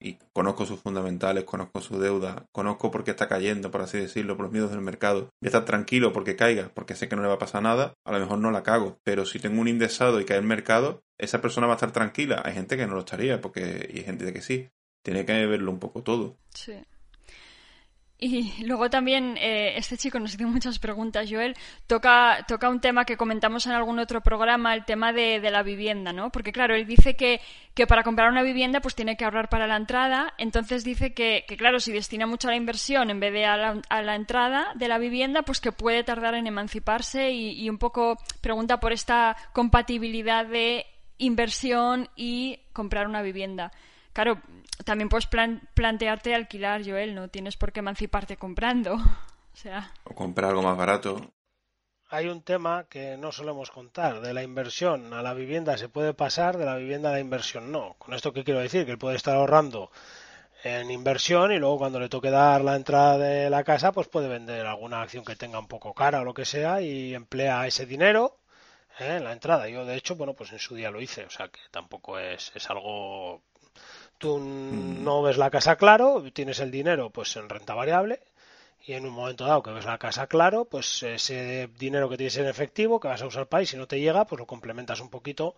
[0.04, 4.36] y conozco sus fundamentales, conozco su deuda, conozco por qué está cayendo, por así decirlo,
[4.36, 7.28] por los miedos del mercado, y estar tranquilo porque caiga, porque sé que no le
[7.28, 8.98] va a pasar nada, a lo mejor no la cago.
[9.04, 12.42] Pero si tengo un indexado y cae el mercado, esa persona va a estar tranquila.
[12.44, 14.70] Hay gente que no lo estaría, porque y hay gente que sí
[15.02, 16.38] tiene que verlo un poco todo.
[16.54, 16.74] Sí.
[18.24, 21.56] Y luego también eh, este chico nos hace muchas preguntas, Joel.
[21.88, 26.14] Toca, toca un tema que comentamos en algún otro programa, el tema de, la vivienda,
[26.14, 26.32] ¿no?
[26.32, 27.42] Porque claro, él dice que,
[27.74, 30.36] que, para comprar una vivienda pues tiene que ahorrar para la entrada.
[30.38, 33.58] Entonces dice que, que claro, si destina mucho a la inversión en vez de a
[33.58, 38.80] la, entrada de la vivienda, pues que puede tardar en emanciparse y un poco pregunta
[38.80, 40.86] por esta compatibilidad de
[41.18, 43.72] inversión y comprar una vivienda.
[44.14, 44.42] Claro,
[44.84, 45.28] también puedes
[45.74, 48.98] plantearte alquilar, Joel, no tienes por qué emanciparte comprando.
[49.54, 49.92] O sea.
[50.06, 51.34] O comprar algo más barato.
[52.10, 54.22] Hay un tema que no solemos contar.
[54.22, 57.70] De la inversión a la vivienda se puede pasar, de la vivienda a la inversión
[57.70, 57.96] no.
[57.98, 58.86] Con esto, ¿qué quiero decir?
[58.86, 59.92] Que él puede estar ahorrando
[60.64, 64.28] en inversión y luego cuando le toque dar la entrada de la casa, pues puede
[64.28, 67.86] vender alguna acción que tenga un poco cara o lo que sea y emplea ese
[67.86, 68.38] dinero
[69.00, 69.18] ¿eh?
[69.18, 69.68] en la entrada.
[69.70, 71.26] Yo, de hecho, bueno, pues en su día lo hice.
[71.26, 73.42] O sea que tampoco es, es algo
[74.22, 75.04] tú mm.
[75.04, 78.22] no ves la casa claro, tienes el dinero pues en renta variable
[78.86, 82.38] y en un momento dado que ves la casa claro, pues ese dinero que tienes
[82.38, 85.02] en efectivo que vas a usar para y si no te llega, pues lo complementas
[85.02, 85.56] un poquito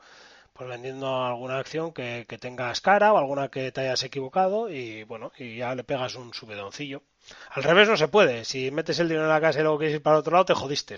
[0.54, 5.04] pues vendiendo alguna acción que, que tengas cara o alguna que te hayas equivocado y
[5.04, 7.02] bueno, y ya le pegas un subedoncillo.
[7.50, 9.96] Al revés no se puede, si metes el dinero en la casa y luego quieres
[9.96, 10.96] ir para el otro lado te jodiste.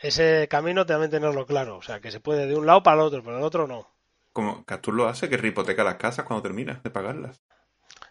[0.00, 3.06] Ese camino también tenerlo claro, o sea que se puede de un lado para el
[3.08, 3.95] otro, pero el otro no
[4.36, 7.40] como Castur lo hace, que rehipoteca las casas cuando termina de pagarlas.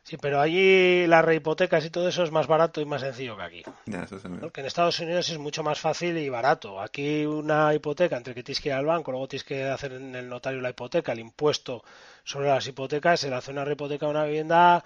[0.02, 3.44] Sí, pero allí las rehipotecas y todo eso es más barato y más sencillo que
[3.44, 3.64] aquí.
[3.86, 6.82] Ya, eso Porque en Estados Unidos es mucho más fácil y barato.
[6.82, 10.16] Aquí una hipoteca, entre que tienes que ir al banco, luego tienes que hacer en
[10.16, 11.84] el notario la hipoteca, el impuesto
[12.24, 14.84] sobre las hipotecas, el hacer una rehipoteca de una vivienda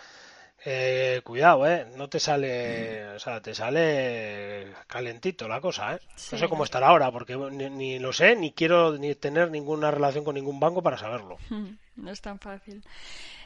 [0.66, 1.88] eh, cuidado, ¿eh?
[1.96, 6.00] No te sale, o sea, te sale calentito la cosa, ¿eh?
[6.32, 10.24] No sé cómo estará ahora, porque ni, lo sé, ni quiero ni tener ninguna relación
[10.24, 11.38] con ningún banco para saberlo.
[12.00, 12.82] No es tan fácil.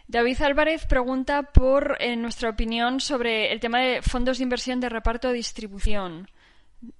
[0.08, 4.90] David Álvarez pregunta por en nuestra opinión sobre el tema de fondos de inversión de
[4.90, 6.30] reparto o distribución.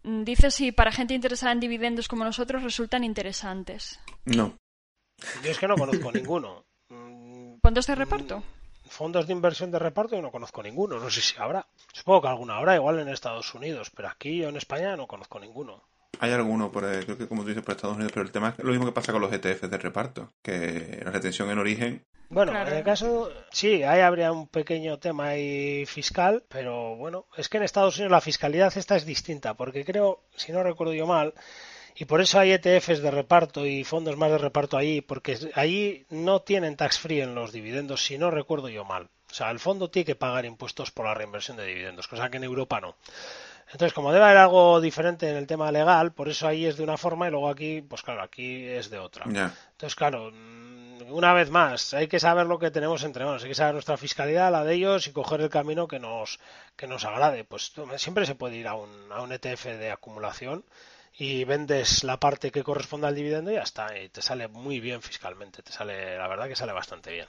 [0.02, 4.00] Dice si para gente interesada en dividendos como nosotros resultan interesantes.
[4.26, 4.58] No.
[5.44, 6.66] Yo es que no conozco ninguno.
[7.62, 8.44] ¿Fondos de reparto?
[8.94, 11.00] Fondos de inversión de reparto yo no conozco ninguno.
[11.00, 11.66] No sé si habrá.
[11.92, 15.40] Supongo que alguna habrá, igual en Estados Unidos, pero aquí yo en España no conozco
[15.40, 15.84] ninguno.
[16.20, 18.64] Hay alguno, por, creo que como tú dices, por Estados Unidos, pero el tema es
[18.64, 22.06] lo mismo que pasa con los ETFs de reparto, que la retención en origen.
[22.30, 27.50] Bueno, en el caso, sí, ahí habría un pequeño tema ahí fiscal, pero bueno, es
[27.50, 31.06] que en Estados Unidos la fiscalidad esta es distinta, porque creo, si no recuerdo yo
[31.06, 31.34] mal,
[31.96, 36.06] y por eso hay ETFs de reparto y fondos más de reparto ahí, porque ahí
[36.10, 39.10] no tienen tax free en los dividendos, si no recuerdo yo mal.
[39.30, 42.38] O sea, el fondo tiene que pagar impuestos por la reinversión de dividendos, cosa que
[42.38, 42.96] en Europa no.
[43.72, 46.84] Entonces, como debe haber algo diferente en el tema legal, por eso ahí es de
[46.84, 49.26] una forma y luego aquí, pues claro, aquí es de otra.
[49.26, 53.50] Entonces, claro, mm, una vez más, hay que saber lo que tenemos entre manos, hay
[53.50, 56.40] que saber nuestra fiscalidad, la de ellos y coger el camino que nos,
[56.76, 57.44] que nos agrade.
[57.44, 60.64] Pues siempre se puede ir a un, a un ETF de acumulación
[61.18, 64.80] y vendes la parte que corresponde al dividendo y ya está, y te sale muy
[64.80, 67.28] bien fiscalmente, te sale, la verdad que sale bastante bien.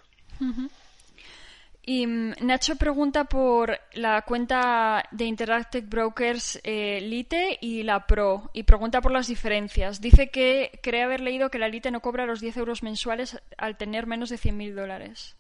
[1.87, 8.51] Y mm, Nacho pregunta por la cuenta de Interactive Brokers eh, Lite y la Pro
[8.55, 10.01] y pregunta por las diferencias.
[10.01, 13.77] Dice que cree haber leído que la Lite no cobra los 10 euros mensuales al
[13.77, 15.37] tener menos de 100.000 dólares.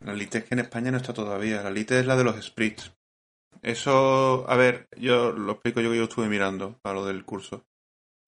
[0.00, 1.62] La Lite es que en España no está todavía.
[1.62, 2.90] La Lite es la de los splits.
[3.62, 7.64] Eso, a ver, yo lo explico yo que yo estuve mirando para lo del curso.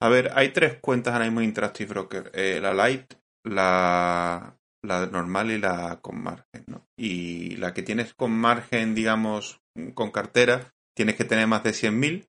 [0.00, 2.30] A ver, hay tres cuentas ahora mismo en Interactive Broker.
[2.34, 6.86] Eh, la Lite, la, la normal y la con margen, ¿no?
[6.96, 9.60] Y la que tienes con margen, digamos,
[9.94, 12.28] con cartera, tienes que tener más de 100.000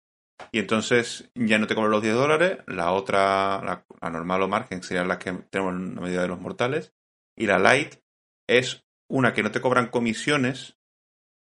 [0.51, 2.59] y entonces ya no te cobran los 10 dólares.
[2.67, 3.62] La otra,
[4.01, 6.93] la, normal o margen, serían las que tenemos en la medida de los mortales.
[7.38, 7.95] Y la light
[8.47, 10.77] es una que no te cobran comisiones,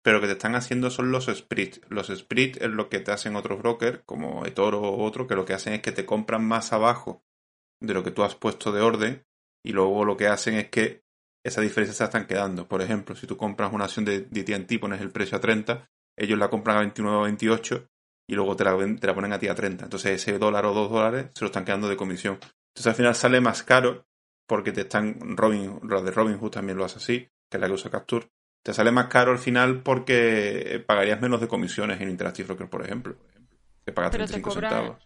[0.03, 1.85] pero que te están haciendo son los split.
[1.89, 5.45] Los split es lo que te hacen otros brokers, como eToro o otro, que lo
[5.45, 7.23] que hacen es que te compran más abajo
[7.81, 9.25] de lo que tú has puesto de orden
[9.65, 11.03] y luego lo que hacen es que
[11.45, 12.69] esa diferencia se la están quedando.
[12.69, 16.39] Por ejemplo, si tú compras una acción de AT&T, pones el precio a 30, ellos
[16.39, 17.89] la compran a 29 o 28
[18.29, 19.85] y luego te la, la ponen a ti a 30.
[19.85, 22.35] Entonces ese dólar o dos dólares se lo están quedando de comisión.
[22.35, 24.07] Entonces al final sale más caro
[24.47, 27.75] porque te están Robin, lo de Robinhood también lo hace así, que es la que
[27.75, 28.29] usa Capture.
[28.69, 32.85] Te sale más caro al final porque pagarías menos de comisiones en Interactive Broker, por
[32.85, 33.17] ejemplo.
[33.83, 34.99] Que pagas 35 centavos.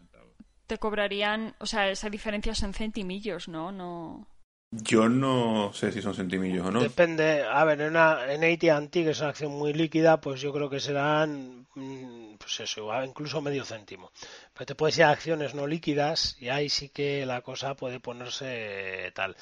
[0.67, 3.71] Te cobrarían, o sea, esa diferencia son centimillos, ¿no?
[3.71, 4.27] No.
[4.73, 6.81] Yo no sé si son centimillos o no.
[6.81, 7.45] Depende.
[7.45, 10.69] A ver, en, una, en AT&T, que es una acción muy líquida, pues yo creo
[10.69, 14.11] que serán, mm, pues eso, incluso medio céntimo.
[14.55, 18.01] Pero te puedes ir a acciones no líquidas y ahí sí que la cosa puede
[18.01, 19.37] ponerse tal.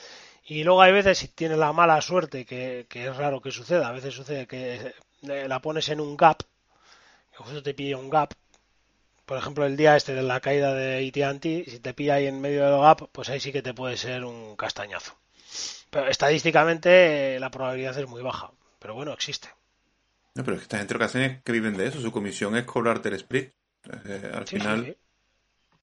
[0.51, 3.87] Y luego hay veces, si tienes la mala suerte, que, que es raro que suceda,
[3.87, 6.43] a veces sucede que eh, la pones en un gap,
[7.31, 8.35] que justo te pide un gap,
[9.27, 12.41] por ejemplo, el día este de la caída de AT&T, si te pilla ahí en
[12.41, 15.17] medio del gap, pues ahí sí que te puede ser un castañazo.
[15.89, 19.51] Pero estadísticamente la probabilidad es muy baja, pero bueno, existe.
[20.35, 22.11] No, pero es que esta gente lo que hacen es que viven de eso, su
[22.11, 23.53] comisión es cobrarte el split.
[24.05, 24.97] Eh, al final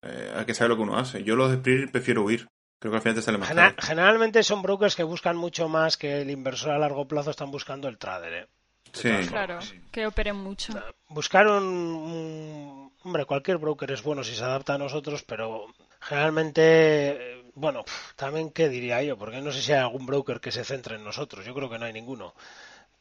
[0.01, 1.23] eh, hay que saber lo que uno hace.
[1.23, 2.49] Yo los split prefiero huir.
[2.79, 6.21] Creo que al final te sale más Generalmente son brokers que buscan mucho más que
[6.21, 8.33] el inversor a largo plazo están buscando el trader.
[8.33, 8.47] ¿eh?
[8.93, 9.09] Sí.
[9.27, 9.59] Claro,
[9.91, 10.73] que operen mucho.
[11.09, 15.67] Buscar un, Hombre, cualquier broker es bueno si se adapta a nosotros, pero
[16.01, 17.85] generalmente, bueno,
[18.17, 21.05] también qué diría yo, porque no sé si hay algún broker que se centre en
[21.05, 22.33] nosotros, yo creo que no hay ninguno.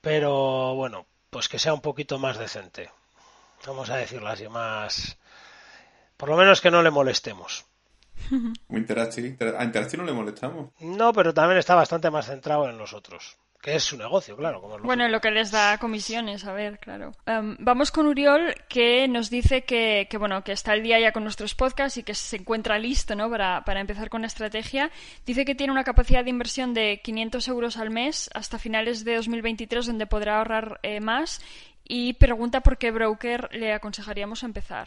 [0.01, 2.91] Pero bueno, pues que sea un poquito más decente.
[3.67, 5.19] Vamos a decirlo así, más...
[6.17, 7.65] Por lo menos que no le molestemos.
[8.71, 10.71] A Interactive no le molestamos.
[10.81, 14.61] No, pero también está bastante más centrado en nosotros que es su negocio, claro.
[14.61, 17.11] Como bueno, lo que les da comisiones, a ver, claro.
[17.27, 21.25] Em, vamos con Uriol, que nos dice que, bueno, que está el día ya con
[21.25, 23.29] nuestros podcasts y que se encuentra listo, ¿no?
[23.29, 24.93] Para, para empezar con la estrategia.
[25.27, 29.17] Dice que tiene una capacidad de inversión de 500 euros al mes hasta finales de
[29.17, 31.41] 2023, donde podrá ahorrar eh, más.
[31.83, 34.87] Y pregunta por qué broker le aconsejaríamos empezar.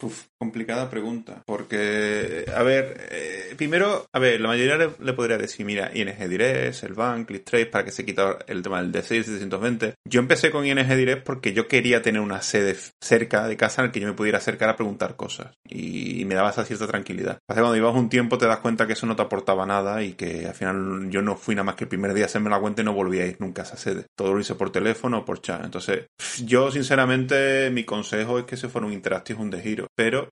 [0.00, 1.42] Uf, complicada pregunta.
[1.44, 6.84] Porque, a ver, eh, primero, a ver, la mayoría le, podría decir, mira, ING Direct,
[6.84, 9.94] el Bank, ClickTrade, para que se quita el tema del D6 720.
[10.08, 13.88] Yo empecé con ING Direct porque yo quería tener una sede cerca de casa en
[13.88, 15.52] la que yo me pudiera acercar a preguntar cosas.
[15.68, 17.38] Y, me daba esa cierta tranquilidad.
[17.48, 20.12] Hace cuando ibas un tiempo te das cuenta que eso no te aportaba nada y
[20.12, 22.60] que al final yo no fui nada más que el primer día a hacerme la
[22.60, 24.04] cuenta y no volví a ir nunca a esa sede.
[24.14, 25.64] Todo lo hice por teléfono o por chat.
[25.64, 26.06] Entonces,
[26.44, 30.30] yo sinceramente, mi consejo es que se fuera un Interactive un de giro pero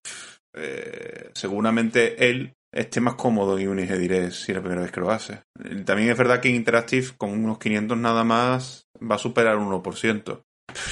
[0.54, 5.00] eh, seguramente él esté más cómodo en Unige Direct si es la primera vez que
[5.00, 5.42] lo hace.
[5.84, 10.42] También es verdad que Interactive con unos 500 nada más va a superar un 1%.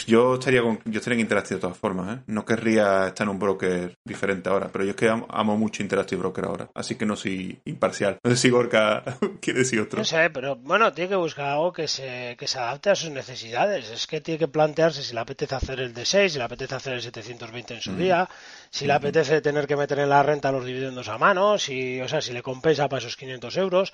[0.07, 2.21] Yo estaría con, yo estaría en Interactive de todas formas, ¿eh?
[2.27, 6.21] No querría estar en un broker diferente ahora, pero yo es que amo, mucho Interactive
[6.21, 8.19] Broker ahora, así que no soy imparcial.
[8.23, 9.03] No sé si Gorka
[9.41, 9.99] quiere decir otro.
[9.99, 13.11] No sé, pero bueno, tiene que buscar algo que se, que se adapte a sus
[13.11, 13.91] necesidades.
[13.91, 16.95] Es que tiene que plantearse si le apetece hacer el D6, si le apetece hacer
[16.95, 18.29] el 720 en su día,
[18.71, 22.09] si le apetece tener que meter en la renta los dividendos a mano, si, o
[22.09, 23.93] sea, si le compensa para esos 500 euros,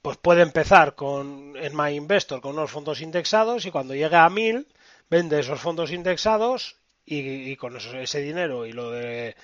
[0.00, 4.28] pues puede empezar con en My Investor con unos fondos indexados y cuando llegue a
[4.28, 4.66] 1000
[5.12, 9.36] vende esos fondos indexados y, con ese dinero y lo de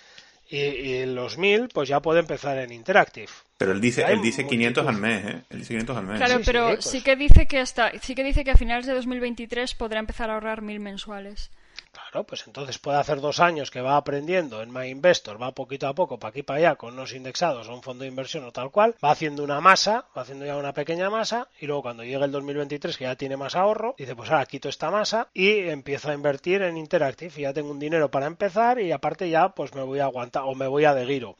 [0.48, 3.28] y, los mil, pues ya puede empezar en Interactive.
[3.58, 5.42] Pero él dice, él dice 500 al mes, ¿eh?
[5.50, 6.16] Él dice 500 al mes.
[6.16, 6.86] Claro, pero pues.
[6.86, 10.30] sí, que dice que hasta, sí que dice que a finales de 2023 podrá empezar
[10.30, 11.50] a ahorrar mil mensuales.
[11.92, 15.94] Claro, pues entonces puede hacer dos años que va aprendiendo en MyInvestor, va poquito a
[15.94, 18.70] poco, para aquí para allá, con unos indexados a un fondo de inversión o tal
[18.70, 22.24] cual, va haciendo una masa, va haciendo ya una pequeña masa, y luego cuando llegue
[22.24, 26.10] el 2023, que ya tiene más ahorro, dice, pues ahora quito esta masa y empiezo
[26.10, 29.74] a invertir en Interactive, y ya tengo un dinero para empezar, y aparte ya pues
[29.74, 31.36] me voy a aguantar, o me voy a de giro,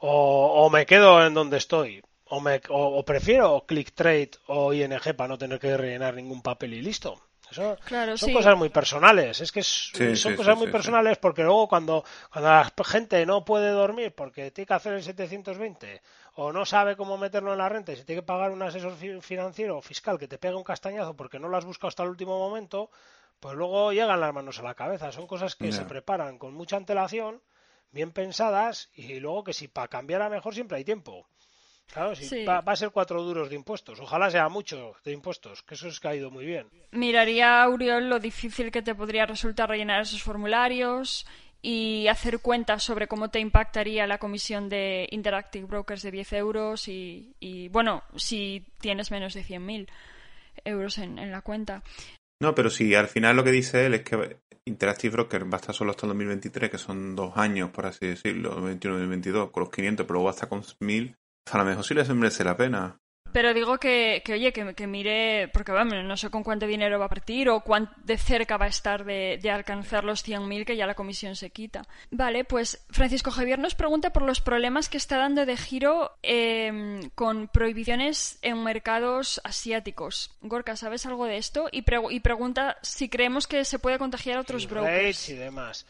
[0.00, 5.16] o, o me quedo en donde estoy, o, me, o, prefiero Click Trade o ING
[5.16, 7.20] para no tener que rellenar ningún papel y listo.
[7.50, 7.76] Eso,
[8.16, 9.40] son cosas muy personales.
[9.40, 14.14] Es que son cosas muy personales porque luego cuando, cuando la gente no puede dormir
[14.14, 16.02] porque tiene que hacer el 720
[16.34, 18.94] o no sabe cómo meterlo en la renta y se tiene que pagar un asesor
[19.20, 22.10] financiero o fiscal que te pega un castañazo porque no lo has buscado hasta el
[22.10, 22.90] último momento,
[23.40, 25.10] pues luego llegan las manos a la cabeza.
[25.12, 27.42] Son cosas que se preparan con mucha antelación,
[27.90, 31.26] bien pensadas y luego que si para cambiar a mejor siempre hay tiempo.
[31.92, 33.98] Claro, sí, Va, a ser cuatro duros de impuestos.
[34.00, 36.66] Ojalá sea mucho de impuestos, que eso es que ha ido muy bien.
[36.92, 41.26] Miraría, Auriol, lo difícil que te podría resultar rellenar esos formularios
[41.62, 46.88] y hacer cuentas sobre cómo te impactaría la comisión de Interactive Brokers de 10 euros
[46.88, 49.88] y, bueno, si tienes menos de 100.000
[50.64, 51.82] euros en, en la cuenta.
[52.40, 55.60] No, pero si al final lo que dice él es que Interactive Broker va a
[55.60, 59.50] estar solo hasta el 2023, que son dos años, por así decirlo, 2021 y 2022,
[59.50, 61.16] con los 500, pero luego hasta con 1000
[61.54, 62.98] a lo mejor sí les merece la pena.
[63.32, 66.98] Pero digo que, que oye, que, que, mire, porque vamos, no sé con cuánto dinero
[66.98, 70.76] va a partir o cuán de cerca va a estar de, alcanzar los 100.000 que
[70.76, 71.82] ya la comisión se quita.
[72.10, 77.10] Vale, pues Francisco Javier nos pregunta por los problemas que está dando de giro em,
[77.14, 80.36] con prohibiciones en mercados asiáticos.
[80.40, 81.68] Gorka, ¿sabes algo de esto?
[81.70, 85.28] Y, y pregunta si creemos que se puede contagiar a otros brokers.
[85.28, 85.86] y demás.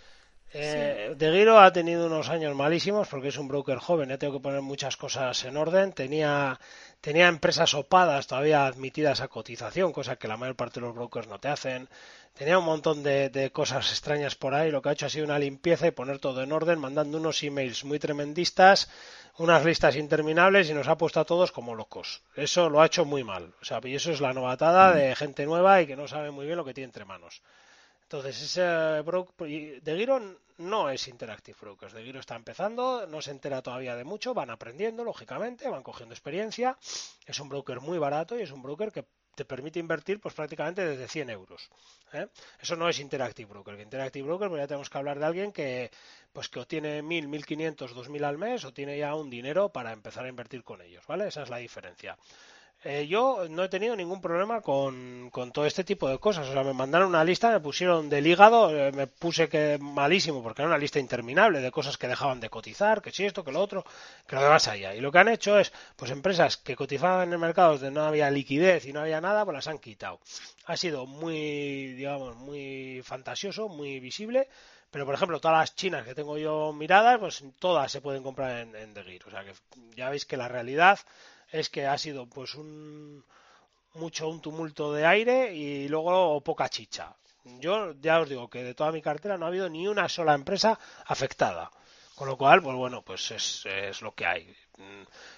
[0.52, 4.18] Eh, De Giro ha tenido unos años malísimos porque es un broker joven, ¿eh?
[4.18, 5.92] tengo que poner muchas cosas en orden.
[5.92, 6.58] Tenía,
[7.00, 11.28] tenía empresas opadas todavía admitidas a cotización, cosa que la mayor parte de los brokers
[11.28, 11.88] no te hacen.
[12.32, 14.70] Tenía un montón de, de, cosas extrañas por ahí.
[14.70, 17.42] Lo que ha hecho ha sido una limpieza y poner todo en orden, mandando unos
[17.42, 18.88] emails muy tremendistas,
[19.38, 22.22] unas listas interminables y nos ha puesto a todos como locos.
[22.36, 23.52] Eso lo ha hecho muy mal.
[23.60, 24.96] O sea, y eso es la novatada mm.
[24.96, 27.42] de gente nueva y que no sabe muy bien lo que tiene entre manos.
[28.10, 29.46] Entonces, ese broker
[29.82, 30.18] de Giro
[30.56, 31.92] no es Interactive Brokers.
[31.92, 36.14] De Giro está empezando, no se entera todavía de mucho, van aprendiendo, lógicamente, van cogiendo
[36.14, 36.78] experiencia.
[37.26, 40.86] Es un broker muy barato y es un broker que te permite invertir pues prácticamente
[40.86, 41.68] desde 100 euros.
[42.14, 42.28] ¿eh?
[42.58, 43.78] Eso no es Interactive Broker.
[43.78, 45.90] Interactive Broker, pues ya tenemos que hablar de alguien que
[46.32, 50.24] pues que obtiene 1000, 1500, 2000 al mes o tiene ya un dinero para empezar
[50.24, 51.28] a invertir con ellos, ¿vale?
[51.28, 52.16] Esa es la diferencia.
[52.84, 56.48] Eh, yo no he tenido ningún problema con, con, todo este tipo de cosas.
[56.48, 60.42] O sea, me mandaron una lista, me pusieron del hígado, eh, me puse que malísimo
[60.44, 63.50] porque era una lista interminable de cosas que dejaban de cotizar, que si esto, que
[63.50, 63.84] lo otro,
[64.28, 64.94] que lo demás allá.
[64.94, 68.30] Y lo que han hecho es, pues empresas que cotizaban en mercados donde no había
[68.30, 70.20] liquidez y no había nada, pues las han quitado.
[70.66, 74.48] Ha sido muy, digamos, muy fantasioso, muy visible.
[74.90, 78.60] Pero, por ejemplo, todas las chinas que tengo yo miradas, pues todas se pueden comprar
[78.60, 79.52] en, en The O sea, que
[79.96, 80.98] ya veis que la realidad
[81.50, 83.24] es que ha sido pues un
[83.94, 87.14] mucho un tumulto de aire y luego poca chicha.
[87.60, 90.34] Yo ya os digo que de toda mi cartera no ha habido ni una sola
[90.34, 91.70] empresa afectada.
[92.14, 94.52] Con lo cual, pues bueno, pues es, es lo que hay.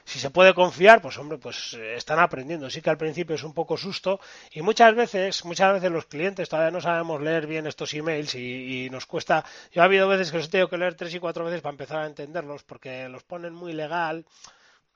[0.04, 2.70] Si se puede confiar, pues hombre, pues están aprendiendo.
[2.70, 4.18] Sí que al principio es un poco susto
[4.52, 8.86] y muchas veces, muchas veces los clientes todavía no sabemos leer bien estos emails y,
[8.86, 9.44] y nos cuesta.
[9.72, 11.72] Yo ha habido veces que los he tenido que leer tres y cuatro veces para
[11.72, 14.24] empezar a entenderlos porque los ponen muy legal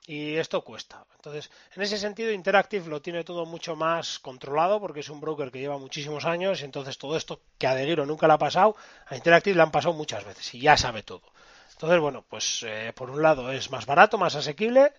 [0.06, 1.04] y esto cuesta.
[1.16, 5.50] Entonces, en ese sentido, Interactive lo tiene todo mucho más controlado porque es un broker
[5.50, 8.76] que lleva muchísimos años y entonces todo esto que a De nunca le ha pasado,
[9.06, 11.22] a Interactive le han pasado muchas veces y ya sabe todo.
[11.72, 14.92] Entonces, bueno, pues eh, por un lado es más barato, más asequible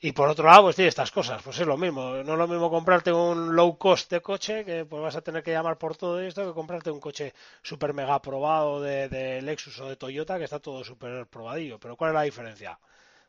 [0.00, 1.42] y por otro lado, pues tiene estas cosas.
[1.42, 2.02] Pues es lo mismo.
[2.24, 5.42] No es lo mismo comprarte un low cost de coche que pues vas a tener
[5.42, 9.80] que llamar por todo esto que comprarte un coche super mega probado de, de Lexus
[9.80, 11.78] o de Toyota que está todo súper probadillo.
[11.80, 12.78] Pero ¿cuál es la diferencia?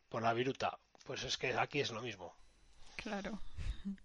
[0.09, 0.77] Por la viruta
[1.09, 2.35] pues es que aquí es lo mismo.
[2.95, 3.39] Claro.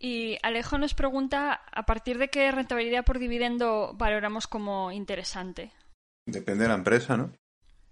[0.00, 5.72] Y Alejo nos pregunta, ¿a partir de qué rentabilidad por dividendo valoramos como interesante?
[6.24, 7.32] Depende de la empresa, ¿no?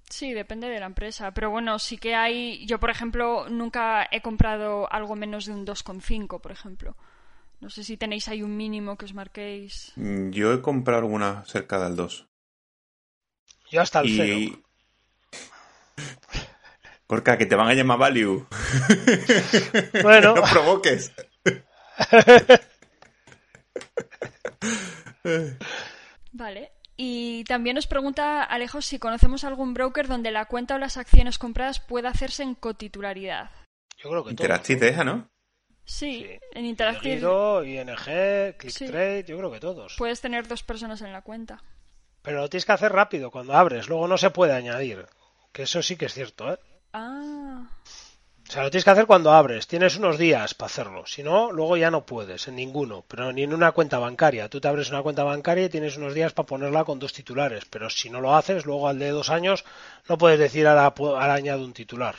[0.08, 1.32] Sí, depende de la empresa.
[1.32, 2.64] Pero bueno, sí que hay.
[2.64, 6.96] Yo, por ejemplo, nunca he comprado algo menos de un 2,5, por ejemplo.
[7.58, 9.92] No sé si tenéis ahí un mínimo que os marquéis.
[9.96, 12.28] Mm, yo he comprado alguna cerca del 2.
[13.72, 14.62] Yo hasta el y...
[17.06, 18.46] Corca, que te van a llamar value.
[20.02, 20.34] Bueno.
[20.34, 21.12] no provoques.
[26.32, 26.72] vale.
[26.96, 31.38] Y también nos pregunta Alejo si conocemos algún broker donde la cuenta o las acciones
[31.38, 33.50] compradas pueda hacerse en cotitularidad.
[33.98, 35.28] Yo creo que Interactive deja, ¿no?
[35.84, 37.20] Sí, en Interactive.
[37.64, 39.94] ING, ClickTrade, yo creo que todos.
[39.98, 41.62] Puedes tener dos personas en la cuenta.
[42.22, 45.06] Pero lo tienes que hacer rápido cuando abres, luego no se puede añadir.
[45.52, 46.58] Que eso sí que es cierto, ¿eh?
[46.98, 47.68] Ah.
[48.48, 49.66] O sea, lo tienes que hacer cuando abres.
[49.66, 51.04] Tienes unos días para hacerlo.
[51.06, 53.04] Si no, luego ya no puedes, en ninguno.
[53.06, 54.48] Pero ni en una cuenta bancaria.
[54.48, 57.66] Tú te abres una cuenta bancaria y tienes unos días para ponerla con dos titulares.
[57.66, 59.64] Pero si no lo haces, luego al de dos años
[60.08, 62.16] no puedes decir ahora, ahora añado un titular.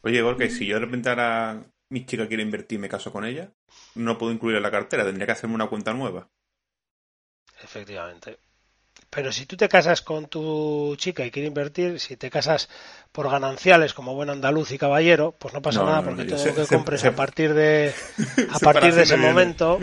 [0.00, 3.26] Oye, Gorka, si yo de repente ahora mi chica quiere invertir y me caso con
[3.26, 3.50] ella,
[3.96, 5.04] no puedo incluir en la cartera.
[5.04, 6.26] Tendría que hacerme una cuenta nueva.
[7.62, 8.38] Efectivamente.
[9.10, 12.68] Pero si tú te casas con tu chica y quieres invertir, si te casas
[13.10, 16.38] por gananciales como buen andaluz y caballero, pues no pasa No, nada porque no, todo
[16.38, 17.94] se- lo que se- compres se- a partir de
[18.52, 19.78] a partir de ese momento,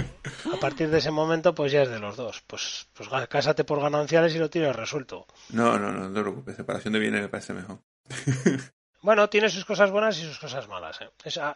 [0.53, 2.43] a partir de ese momento pues ya es de los dos.
[2.45, 5.25] Pues pues cásate por gananciales y lo tienes resuelto.
[5.49, 6.55] No, no, no, no te preocupes.
[6.55, 7.79] Separación de bienes me parece mejor.
[9.01, 10.99] Bueno, tiene sus cosas buenas y sus cosas malas.
[11.01, 11.09] ¿eh?
[11.39, 11.55] Ah,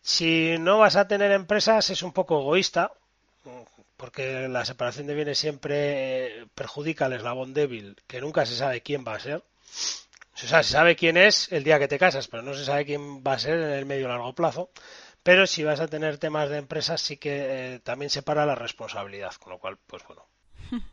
[0.00, 2.92] si no vas a tener empresas es un poco egoísta,
[3.96, 8.82] porque la separación de bienes siempre eh, perjudica al eslabón débil, que nunca se sabe
[8.82, 9.42] quién va a ser.
[10.34, 12.84] O sea, se sabe quién es el día que te casas, pero no se sabe
[12.84, 14.70] quién va a ser en el medio y largo plazo.
[15.24, 19.34] Pero si vas a tener temas de empresas, sí que eh, también separa la responsabilidad,
[19.34, 20.24] con lo cual, pues bueno.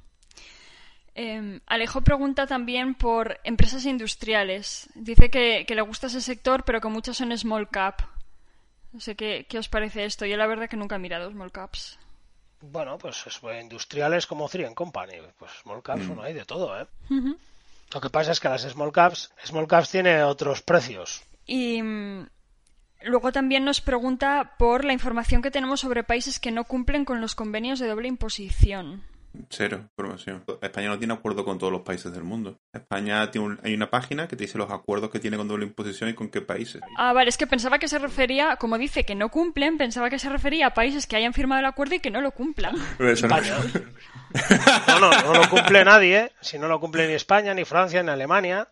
[1.18, 4.90] Eh, Alejo pregunta también por empresas industriales.
[4.96, 8.02] Dice que, que le gusta ese sector, pero que muchas son small cap.
[8.92, 10.26] No sé qué, qué os parece esto.
[10.26, 11.98] Yo la verdad que nunca he mirado small caps.
[12.72, 16.08] Bueno, pues es- industriales como Three and Company, pues small caps, Mm.
[16.08, 16.86] bueno, hay de todo, ¿eh?
[17.94, 21.24] Lo que pasa es que las small caps, small caps tiene otros precios.
[21.46, 22.28] Y mm,
[23.04, 27.22] luego también nos pregunta por la información que tenemos sobre países que no cumplen con
[27.22, 29.04] los convenios de doble imposición.
[29.50, 30.44] Cero información.
[30.62, 32.58] España no tiene acuerdo con todos los países del mundo.
[32.74, 35.66] España tiene un- hay una página que te dice los acuerdos que tiene con doble
[35.66, 36.82] imposición y con qué países.
[36.98, 40.20] Ah, vale, es que pensaba que se refería, como dice que no cumplen, pensaba que
[40.20, 42.76] se refería a países que hayan firmado el acuerdo y que no lo cumplan.
[42.98, 43.28] Pero eso.
[43.28, 43.38] No,
[45.00, 46.32] no, no lo cumple nadie.
[46.42, 48.68] Si no lo cumple ni España, ni Francia, ni Alemania.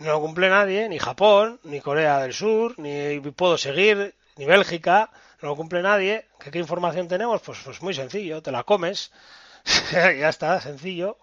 [0.00, 5.10] No lo cumple nadie, ni Japón, ni Corea del Sur, ni puedo seguir, ni Bélgica.
[5.40, 6.26] No lo cumple nadie.
[6.40, 7.40] ¿Qué, qué información tenemos?
[7.42, 8.42] Pues, pues muy sencillo.
[8.42, 9.12] Te la comes.
[9.92, 11.16] ya está, sencillo.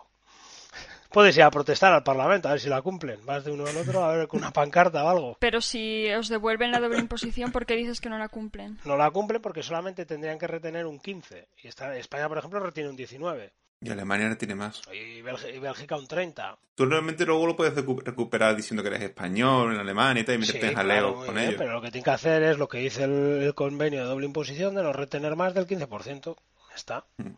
[1.10, 3.26] Puedes ir a protestar al Parlamento a ver si la cumplen.
[3.26, 5.38] Vas de uno al otro a ver con una pancarta o algo.
[5.40, 8.80] Pero si os devuelven la doble imposición, ¿por qué dices que no la cumplen?
[8.86, 11.50] No la cumplen porque solamente tendrían que retener un 15.
[11.64, 13.52] Y España, por ejemplo, retiene un 19.
[13.82, 14.82] Y Alemania no tiene más.
[14.94, 16.58] Y Bélgica, y Bélgica un 30.
[16.76, 20.36] Tú realmente luego lo puedes recu- recuperar diciendo que eres español en Alemania y tal,
[20.36, 21.56] y meterte en jaleo claro, con ellos.
[21.58, 24.28] pero lo que tiene que hacer es lo que dice el, el convenio de doble
[24.28, 26.36] imposición de no retener más del 15%.
[26.70, 27.04] Ya está.
[27.18, 27.32] Mm.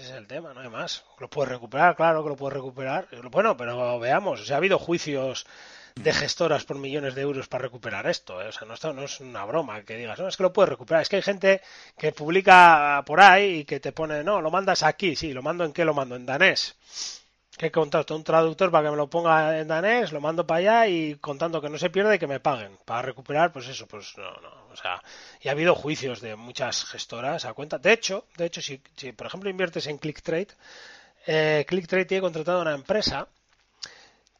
[0.00, 1.04] Ese es el tema, no hay más.
[1.18, 3.06] Lo puedes recuperar, claro que lo puedes recuperar.
[3.30, 5.46] Bueno, pero veamos, o sea, ha habido juicios
[5.94, 8.40] de gestoras por millones de euros para recuperar esto.
[8.40, 8.48] ¿eh?
[8.48, 11.02] O sea, no, no es una broma que digas, no, es que lo puedes recuperar.
[11.02, 11.60] Es que hay gente
[11.98, 15.64] que publica por ahí y que te pone, no, lo mandas aquí, sí, lo mando
[15.64, 16.76] en qué lo mando, en danés.
[17.60, 20.86] Que contrato un traductor para que me lo ponga en danés, lo mando para allá
[20.88, 22.78] y contando que no se pierda y que me paguen.
[22.86, 24.50] Para recuperar, pues eso, pues no, no.
[24.72, 25.02] O sea,
[25.42, 27.76] y ha habido juicios de muchas gestoras a cuenta.
[27.76, 30.48] De hecho, de hecho, si, si por ejemplo inviertes en ClickTrade,
[31.26, 33.28] eh, ClickTrade tiene contratado una empresa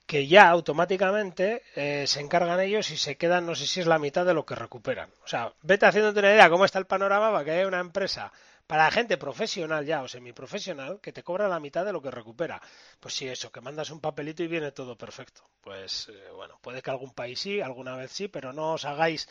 [0.07, 3.99] que ya automáticamente eh, se encargan ellos y se quedan, no sé si es la
[3.99, 5.11] mitad de lo que recuperan.
[5.27, 8.33] O sea, vete haciéndote una idea cómo está el panorama para que haya una empresa
[8.71, 12.63] para gente profesional ya o semiprofesional que te cobra la mitad de lo que recupera.
[13.01, 15.43] Pues sí, eso, que mandas un papelito y viene todo perfecto.
[15.61, 19.29] Pues eh, bueno, puede que algún país sí, alguna vez sí, pero no os hagáis.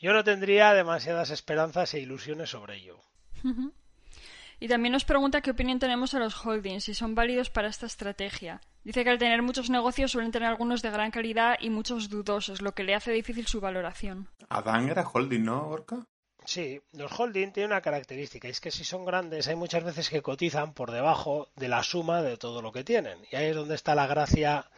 [0.00, 2.98] Yo no tendría demasiadas esperanzas e ilusiones sobre ello.
[4.58, 7.86] Y también nos pregunta qué opinión tenemos a los holdings, si son válidos para esta
[7.86, 8.60] estrategia.
[8.82, 12.60] Dice que al tener muchos negocios suelen tener algunos de gran calidad y muchos dudosos,
[12.60, 14.26] lo que le hace difícil su valoración.
[14.48, 16.04] Adán era holding, ¿no, Orca?
[16.44, 20.08] Sí, los holding tienen una característica, y es que si son grandes hay muchas veces
[20.10, 23.18] que cotizan por debajo de la suma de todo lo que tienen.
[23.30, 24.68] Y ahí es donde está la gracia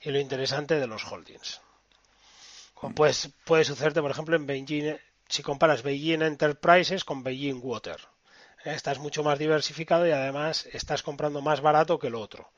[0.00, 1.60] y lo interesante de los holdings.
[2.74, 4.96] Como Pues puede sucederte, por ejemplo, en Beijing,
[5.28, 8.00] si comparas Beijing Enterprises con Beijing Water.
[8.64, 12.50] Eh, Estás mucho más diversificado y además estás comprando más barato que lo otro.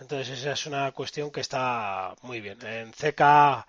[0.00, 2.58] Entonces esa es una cuestión que está muy bien.
[2.66, 3.66] En CK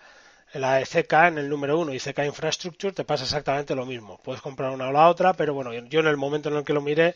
[0.53, 4.19] la CK, en el número 1 y CK Infrastructure, te pasa exactamente lo mismo.
[4.23, 6.73] Puedes comprar una o la otra, pero bueno, yo en el momento en el que
[6.73, 7.15] lo miré,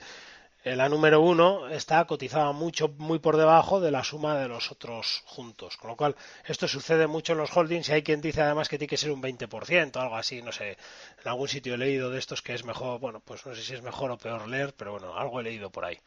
[0.63, 4.71] eh, la número 1 está cotizada mucho, muy por debajo de la suma de los
[4.71, 5.77] otros juntos.
[5.77, 6.15] Con lo cual,
[6.47, 9.11] esto sucede mucho en los holdings y hay quien dice además que tiene que ser
[9.11, 10.77] un 20%, algo así, no sé.
[11.23, 13.73] En algún sitio he leído de estos que es mejor, bueno, pues no sé si
[13.73, 15.99] es mejor o peor leer, pero bueno, algo he leído por ahí.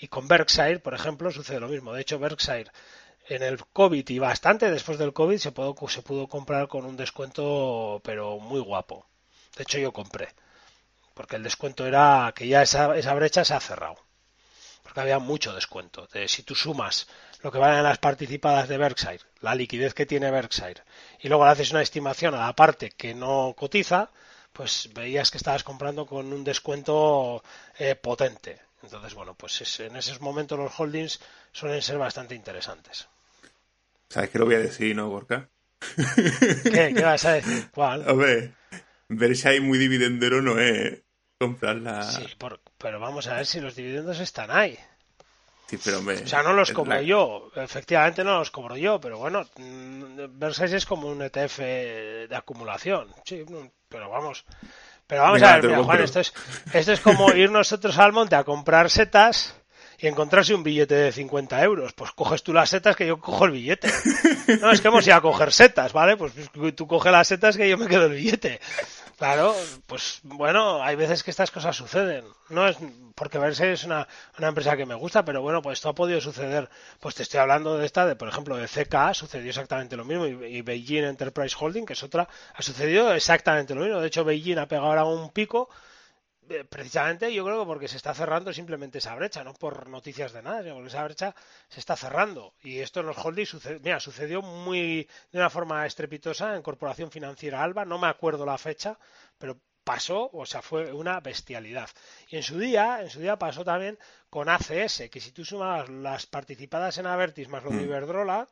[0.00, 1.92] Y con Berkshire, por ejemplo, sucede lo mismo.
[1.92, 2.70] De hecho, Berkshire
[3.28, 6.96] en el COVID y bastante después del COVID se pudo, se pudo comprar con un
[6.96, 9.06] descuento, pero muy guapo.
[9.56, 10.28] De hecho, yo compré.
[11.14, 13.96] Porque el descuento era que ya esa, esa brecha se ha cerrado.
[14.82, 16.08] porque había mucho descuento.
[16.26, 17.08] si tú sumas
[17.42, 20.82] lo que valen las participadas de Berkshire, la liquidez que tiene Berkshire,
[21.20, 24.10] y luego le haces una estimación a la parte que no cotiza,
[24.52, 27.42] pues veías que estabas comprando con un descuento
[27.78, 28.60] eh, potente.
[28.82, 31.20] Entonces, bueno, pues en esos momentos los holdings
[31.52, 33.08] suelen ser bastante interesantes.
[34.08, 35.50] ¿Sabes qué lo voy a decir, no, Gorka?
[36.64, 36.92] ¿Qué?
[36.94, 37.68] ¿Qué vas a decir?
[37.72, 38.04] ¿Cuál?
[38.16, 38.54] Ver,
[39.08, 41.02] Berkshire muy dividendero no es
[41.38, 42.02] comprarla.
[42.02, 42.26] Sí,
[42.78, 44.78] pero vamos a ver si los dividendos están ahí.
[45.68, 47.50] Sí, pero o sea, no los cobro yo.
[47.54, 53.08] Efectivamente no los cobro yo, pero bueno, mm, Versailles es como un ETF de acumulación.
[53.24, 53.44] Sí,
[53.88, 54.46] pero vamos.
[55.06, 56.32] Pero vamos a ver, Juan, esto es,
[56.72, 59.57] esto es como ir nosotros al monte a comprar setas
[59.98, 61.92] y encontrarse un billete de 50 euros.
[61.92, 63.88] Pues coges tú las setas que yo cojo el billete.
[64.60, 66.16] No, es que hemos ido a coger setas, ¿vale?
[66.16, 66.32] Pues
[66.74, 68.60] tú coges las setas que yo me quedo el billete.
[69.18, 69.52] Claro,
[69.86, 72.24] pues bueno, hay veces que estas cosas suceden.
[72.48, 72.76] No es
[73.16, 74.06] porque Verse es una,
[74.38, 76.70] una, empresa que me gusta, pero bueno, pues esto ha podido suceder.
[77.00, 80.26] Pues te estoy hablando de esta, de por ejemplo, de CK, sucedió exactamente lo mismo,
[80.26, 84.00] y, Beijing Enterprise Holding, que es otra, ha sucedido exactamente lo mismo.
[84.00, 85.68] De hecho, Beijing ha pegado ahora un pico
[86.68, 90.42] precisamente yo creo que porque se está cerrando simplemente esa brecha, no por noticias de
[90.42, 91.34] nada, sino porque esa brecha
[91.68, 92.54] se está cerrando.
[92.62, 97.10] Y esto en los holdings sucede, mira, sucedió muy de una forma estrepitosa en Corporación
[97.10, 98.98] Financiera Alba, no me acuerdo la fecha,
[99.38, 101.88] pero pasó, o sea, fue una bestialidad.
[102.28, 105.88] Y en su día, en su día pasó también con ACS, que si tú sumabas
[105.88, 107.84] las participadas en Avertis más lo de mm.
[107.84, 108.48] Iberdrola,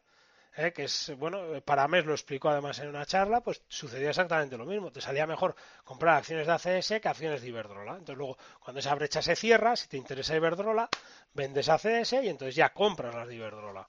[0.57, 0.73] ¿eh?
[0.73, 4.67] que es, bueno, para mes lo explicó además en una charla, pues sucedió exactamente lo
[4.67, 4.91] mismo.
[4.91, 5.55] Te salía mejor
[5.85, 7.93] comprar acciones de ACS que acciones de Iberdrola.
[7.93, 10.89] Entonces luego, cuando esa brecha se cierra, si te interesa Iberdrola,
[11.35, 13.89] vendes ACS y entonces ya compras las de Iberdrola.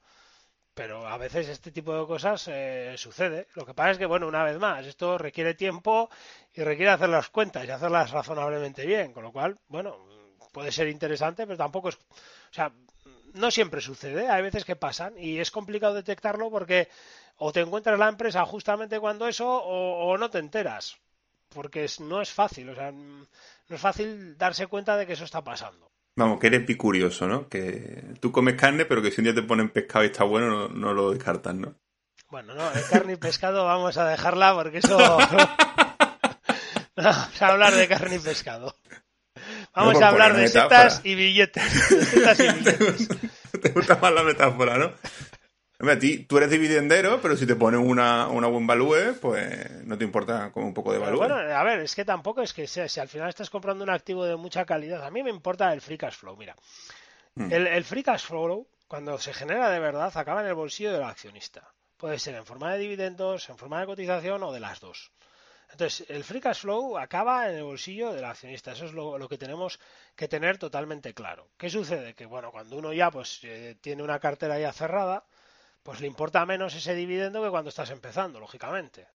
[0.74, 3.48] Pero a veces este tipo de cosas eh, sucede.
[3.56, 6.08] Lo que pasa es que, bueno, una vez más, esto requiere tiempo
[6.54, 9.12] y requiere hacer las cuentas y hacerlas razonablemente bien.
[9.12, 9.98] Con lo cual, bueno,
[10.52, 11.96] puede ser interesante, pero tampoco es...
[11.96, 12.72] O sea,
[13.38, 16.90] no siempre sucede, hay veces que pasan y es complicado detectarlo porque
[17.38, 20.98] o te encuentras la empresa justamente cuando eso o, no te enteras,
[21.50, 23.28] porque no es fácil, o sea, no
[23.70, 25.92] es fácil darse cuenta de que eso está pasando.
[26.16, 27.48] Vamos, que eres picurioso, ¿no?
[27.48, 30.68] Que tú comes carne, pero que si un día te ponen pescado y está bueno,
[30.68, 31.76] no, lo descartas, ¿no?
[32.30, 34.98] Bueno, no, el carne y pescado vamos a dejarla porque eso...
[36.96, 38.76] vamos a hablar de carne y pescado.
[39.78, 41.64] Vamos a hablar de setas y billetes.
[42.10, 43.10] setas y billetes.
[43.62, 44.92] Te gusta más la metáfora, ¿no?
[45.80, 49.96] a ti, tú eres dividendero, pero si te ponen una, una buen value, pues no
[49.96, 51.18] te importa como un poco de value.
[51.18, 53.92] Bueno, a ver, es que tampoco es que sea, si al final estás comprando un
[53.92, 56.36] activo de mucha calidad, a mí me importa el free cash flow.
[56.36, 56.56] Mira,
[57.36, 57.52] hmm.
[57.52, 61.04] el, el free cash flow, cuando se genera de verdad, acaba en el bolsillo del
[61.04, 61.72] accionista.
[61.98, 65.12] Puede ser en forma de dividendos, en forma de cotización o de las dos.
[65.78, 68.72] Entonces, el free cash flow acaba en el bolsillo del accionista.
[68.72, 69.80] Eso es lo, que tenemos
[70.16, 71.52] que tener totalmente claro.
[71.56, 72.16] ¿Qué sucede?
[72.16, 75.28] Que, bueno, cuando uno ya pues eh, tiene una cartera ya cerrada,
[75.84, 79.08] pues le importa menos ese dividendo que cuando estás empezando, lógicamente.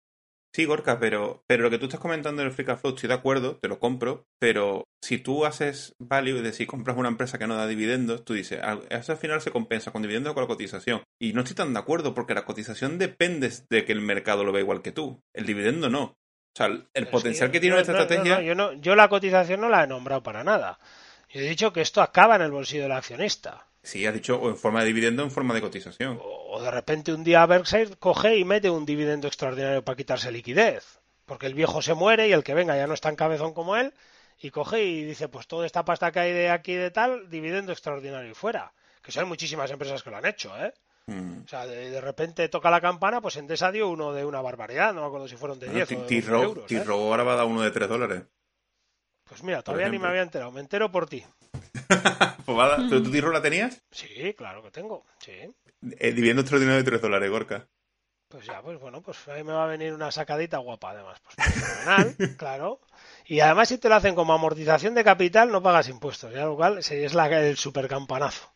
[0.53, 3.07] Sí, Gorka, pero, pero lo que tú estás comentando en el free cash flow, estoy
[3.07, 7.39] de acuerdo, te lo compro, pero si tú haces value, es decir, compras una empresa
[7.39, 10.43] que no da dividendos, tú dices, eso al final se compensa con dividendos o con
[10.43, 11.01] la cotización.
[11.19, 14.51] Y no estoy tan de acuerdo porque la cotización depende de que el mercado lo
[14.51, 15.23] vea igual que tú.
[15.33, 16.20] El dividendo no.
[16.53, 18.41] O sea, el potencial que tiene esta estrategia.
[18.41, 20.79] yo, yo la cotización no la he nombrado para nada.
[21.29, 23.65] Yo he dicho que esto acaba en el bolsillo del accionista.
[23.83, 26.19] Sí, ha dicho o en forma de dividendo o en forma de cotización.
[26.21, 30.99] O, de repente un día Berkshire coge y mete un dividendo extraordinario para quitarse liquidez.
[31.25, 33.77] Porque el viejo se muere y el que venga ya no es tan cabezón como
[33.77, 33.93] él.
[34.39, 37.71] Y coge y dice, pues toda esta pasta que hay de aquí de tal, dividendo
[37.71, 38.73] extraordinario y fuera.
[39.01, 40.73] Que son muchísimas empresas que lo han hecho, ¿eh?
[41.07, 41.43] Mm.
[41.45, 45.01] O sea, de, repente toca la campana, pues en dio uno de una barbaridad, no
[45.01, 46.71] me acuerdo si fueron de 10 o de euros.
[46.71, 46.83] ¿eh?
[46.87, 48.23] ahora va a dar uno de 3 dólares.
[49.23, 51.23] Pues mira, todavía ni me había enterado, me entero por ti.
[52.45, 53.81] pues va ¿Pero tú T-Row la tenías?
[53.91, 55.31] Sí, claro que tengo, sí.
[55.31, 57.67] Eh, dividiendo otro dinero de 3 dólares, Gorka.
[58.31, 61.19] Pues ya, pues bueno, pues ahí me va a venir una sacadita guapa además.
[61.19, 62.79] Pues fenomenal, claro.
[63.25, 66.55] Y además si te lo hacen como amortización de capital no pagas impuestos, ya lo
[66.55, 68.53] cual es la, el super campanazo.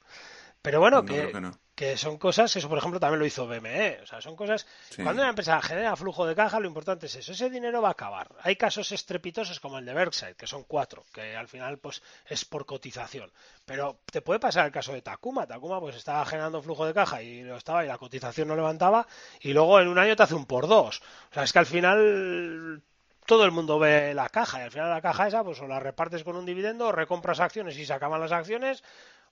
[0.66, 1.32] Pero bueno, que,
[1.76, 5.22] que son cosas, eso por ejemplo también lo hizo BME, o sea, son cosas, cuando
[5.22, 8.30] una empresa genera flujo de caja, lo importante es eso, ese dinero va a acabar.
[8.42, 12.46] Hay casos estrepitosos como el de Berkshire, que son cuatro, que al final pues es
[12.46, 13.32] por cotización,
[13.64, 17.22] pero te puede pasar el caso de Takuma, Takuma pues estaba generando flujo de caja
[17.22, 19.06] y lo estaba y la cotización no levantaba
[19.42, 21.00] y luego en un año te hace un por dos,
[21.30, 22.82] o sea, es que al final
[23.26, 25.80] todo el mundo ve la caja y al final la caja esa pues o la
[25.80, 28.84] repartes con un dividendo o recompras acciones y se acaban las acciones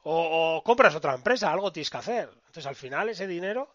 [0.03, 2.29] o, compras otra empresa, algo tienes que hacer.
[2.33, 3.73] Entonces, al final, ese dinero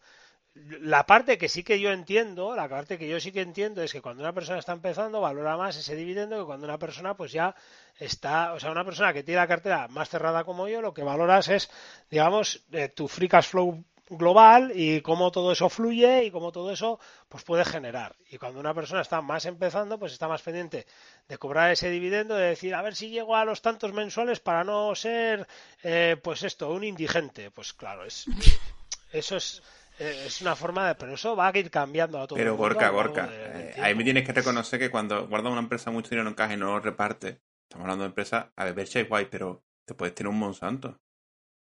[0.81, 3.93] la parte que sí que yo entiendo, la parte que yo sí que entiendo es
[3.93, 7.33] que cuando una persona está empezando valora más ese dividendo que cuando una persona pues
[7.33, 7.55] ya
[7.97, 11.03] está, o sea, una persona que tiene la cartera más cerrada como yo, lo que
[11.03, 11.71] valoras es,
[12.11, 16.73] digamos, eh, tu free cash flow global y cómo todo eso fluye y cómo todo
[16.73, 16.99] eso
[17.29, 18.17] pues puede generar.
[18.31, 20.87] Y cuando una persona está más empezando, pues está más pendiente
[21.29, 24.65] de cobrar ese dividendo, de decir, a ver si llego a los tantos mensuales para
[24.65, 25.47] no ser,
[25.83, 27.51] eh, pues esto, un indigente.
[27.51, 28.27] Pues claro, es
[29.13, 29.63] eso es
[29.99, 32.57] eh, es una forma de, pero eso va a ir cambiando a todo Pero el
[32.59, 35.91] mundo Gorka, Gorka, de- eh, ahí me tienes que reconocer que cuando guarda una empresa
[35.91, 39.09] mucho dinero en caja y no lo reparte, estamos hablando de empresa, a ver, es
[39.09, 40.99] guay, pero te puedes tener un Monsanto.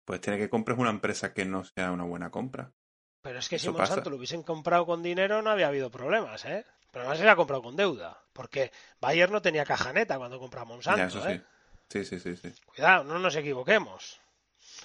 [0.06, 2.72] Puedes tener que compres una empresa que no sea una buena compra.
[3.20, 3.90] Pero es que si Eso pasa.
[3.90, 6.64] Monsanto lo hubiesen comprado con dinero no había habido problemas, ¿eh?
[6.90, 8.70] Pero además se la ha comprado con deuda, porque
[9.00, 11.42] Bayer no tenía caja neta cuando compra Monsanto, ya, eso ¿eh?
[11.90, 12.04] sí.
[12.04, 12.62] Sí, sí, sí, sí.
[12.66, 14.20] Cuidado, no nos equivoquemos.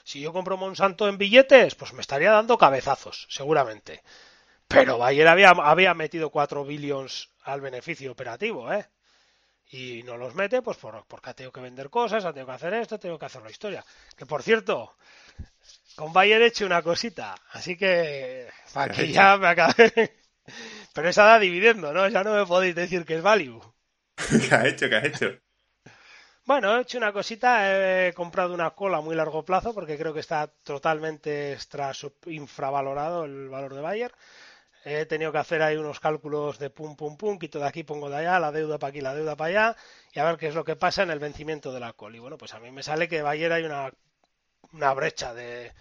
[0.03, 4.01] Si yo compro Monsanto en billetes, pues me estaría dando cabezazos, seguramente.
[4.67, 8.89] Pero Bayer había, había metido 4 billions al beneficio operativo, ¿eh?
[9.69, 12.53] Y no los mete, pues por, porque ha tenido que vender cosas, ha tenido que
[12.53, 13.85] hacer esto, ha tenido que hacer la historia.
[14.17, 14.95] Que por cierto,
[15.95, 20.23] con Bayer he hecho una cosita, así que ¿Qué has aquí ya me acabé.
[20.93, 22.07] Pero esa da dividendo, ¿no?
[22.09, 23.61] Ya no me podéis decir que es value.
[24.49, 24.89] ¿Qué has hecho?
[24.89, 25.39] ¿Qué has hecho?
[26.45, 30.13] Bueno, he hecho una cosita, he comprado una cola a muy largo plazo porque creo
[30.13, 34.11] que está totalmente extra sub- infravalorado el valor de Bayer.
[34.85, 38.09] He tenido que hacer ahí unos cálculos de pum pum pum, quito de aquí, pongo
[38.09, 39.77] de allá, la deuda para aquí, la deuda para allá,
[40.13, 42.15] y a ver qué es lo que pasa en el vencimiento de la col.
[42.15, 43.91] Y bueno, pues a mí me sale que Bayer hay una,
[44.73, 45.73] una brecha de,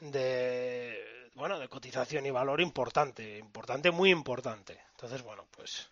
[0.00, 4.78] de bueno, de cotización y valor importante, importante, muy importante.
[4.92, 5.88] Entonces, bueno, pues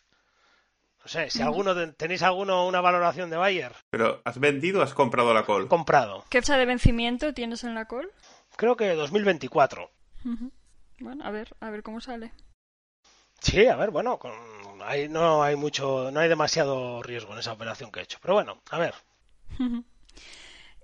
[1.02, 4.82] no sé, si alguno ten- tenéis alguno una valoración de Bayer ¿Pero has vendido o
[4.82, 5.66] has comprado la col?
[5.68, 6.24] comprado.
[6.28, 8.10] ¿Qué fecha de vencimiento tienes en la call?
[8.56, 9.90] Creo que 2024.
[10.26, 10.52] Ujú.
[10.98, 12.32] Bueno, a ver, a ver cómo sale.
[13.40, 14.32] Sí, a ver, bueno, con,
[14.82, 18.18] ahí no hay mucho, no hay demasiado riesgo en esa operación que he hecho.
[18.20, 18.94] Pero bueno, a ver.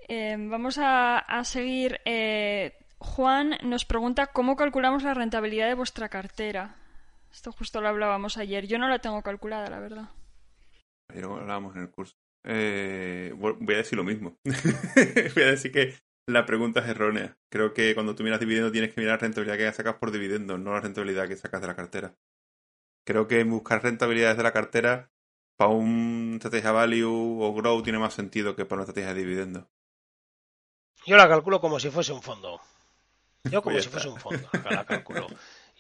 [0.09, 2.01] Eh, vamos a, a seguir.
[2.05, 6.77] eh, Juan nos pregunta cómo calculamos la rentabilidad de vuestra cartera.
[7.31, 8.67] Esto justo lo hablábamos ayer.
[8.67, 10.09] Yo no la tengo calculada, la verdad.
[11.09, 12.17] Ayer lo hablábamos en el curso.
[12.45, 14.39] Eh, voy a decir lo mismo.
[15.35, 15.95] voy a decir que
[16.27, 17.37] la pregunta es errónea.
[17.51, 20.57] Creo que cuando tú miras dividendo tienes que mirar la rentabilidad que sacas por dividendo,
[20.57, 22.17] no la rentabilidad que sacas de la cartera.
[23.05, 25.11] Creo que buscar rentabilidades de la cartera
[25.57, 29.71] para un estrategia value o grow tiene más sentido que para una estrategia de dividendo.
[31.07, 32.61] Yo la calculo como si fuese un fondo.
[33.51, 35.27] Yo como Pues si fuese un fondo, acá la calculo.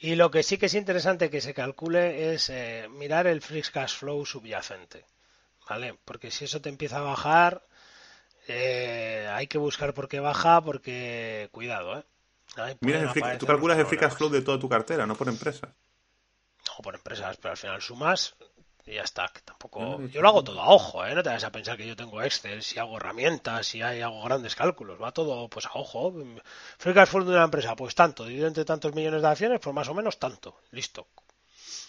[0.00, 3.62] Y lo que sí que es interesante que se calcule es eh, mirar el free
[3.62, 5.04] cash flow subyacente.
[5.68, 5.96] ¿Vale?
[6.04, 7.62] Porque si eso te empieza a bajar,
[8.48, 12.04] eh, hay que buscar por qué baja, porque cuidado, ¿eh?
[12.56, 14.68] Ahí Miras el pueden free- aparecer tú calculas el free cash flow de toda tu
[14.68, 15.68] cartera, no por empresa.
[16.68, 18.34] No, por empresas, pero al final sumas
[18.86, 19.28] y ya está.
[19.34, 20.00] Que tampoco...
[20.08, 21.14] Yo lo hago todo a ojo, ¿eh?
[21.14, 24.22] No te vayas a pensar que yo tengo Excel, si hago herramientas, si hay, hago
[24.24, 25.00] grandes cálculos.
[25.02, 26.14] Va todo pues a ojo.
[26.78, 28.24] Free cash flow de una empresa, pues tanto.
[28.24, 30.56] Dividido entre tantos millones de acciones, pues más o menos tanto.
[30.70, 31.08] Listo.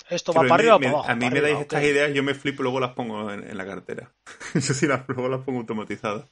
[0.10, 1.12] Esto va para me- arriba o me- para abajo.
[1.12, 3.58] a mí me dais estas ideas, yo me flipo y luego las pongo en, en
[3.58, 4.12] la cartera.
[4.56, 6.26] Eso sí, las, luego las pongo automatizadas.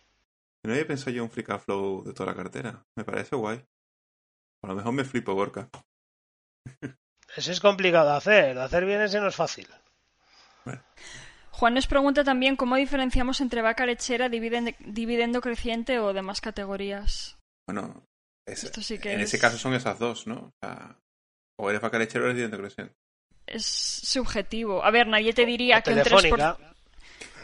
[0.63, 2.84] No había pensado yo en un free cash flow de toda la cartera.
[2.95, 3.63] Me parece guay.
[4.63, 5.70] A lo mejor me flipo, Gorka.
[7.38, 8.55] Eso es complicado de hacer.
[8.55, 9.68] De hacer bien ese no es fácil.
[11.51, 17.38] Juan nos pregunta también cómo diferenciamos entre vaca lechera, dividen- dividendo creciente o demás categorías.
[17.68, 18.03] Bueno,
[18.45, 20.36] es- Esto sí que en es- ese caso son esas dos, ¿no?
[20.36, 20.99] O, sea,
[21.57, 22.93] o eres vaca lechera o eres dividendo creciente.
[23.47, 24.84] Es subjetivo.
[24.84, 26.76] A ver, nadie te diría O que un 3%, Telefónica.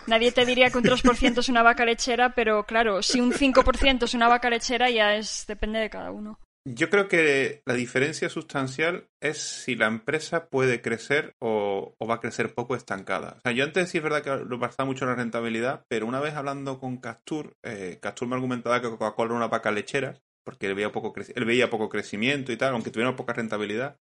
[0.08, 4.06] nadie te diría que un 3% es una vaca lechera, pero claro, si un 5%
[4.06, 6.38] es una vaca lechera ya es depende de cada uno.
[6.64, 12.16] Yo creo que la diferencia sustancial es si la empresa puede crecer o, o va
[12.16, 13.38] a crecer poco estancada.
[13.38, 16.06] O sea, yo antes sí es verdad que lo basaba mucho en la rentabilidad, pero
[16.06, 20.22] una vez hablando con Castur, eh, Castur me argumentaba que Coca-Cola era una vaca lechera,
[20.46, 24.00] porque él veía poco, él veía poco crecimiento y tal, aunque tuviera poca rentabilidad.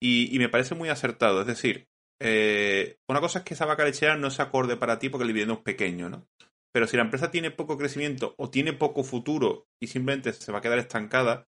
[0.00, 1.42] Y, y me parece muy acertado.
[1.42, 1.88] Es decir,
[2.22, 5.28] eh, una cosa es que esa vaca lechera no se acorde para ti porque el
[5.28, 6.26] dividendo es pequeño, ¿no?
[6.72, 10.58] Pero si la empresa tiene poco crecimiento o tiene poco futuro y simplemente se va
[10.58, 11.47] a quedar estancada,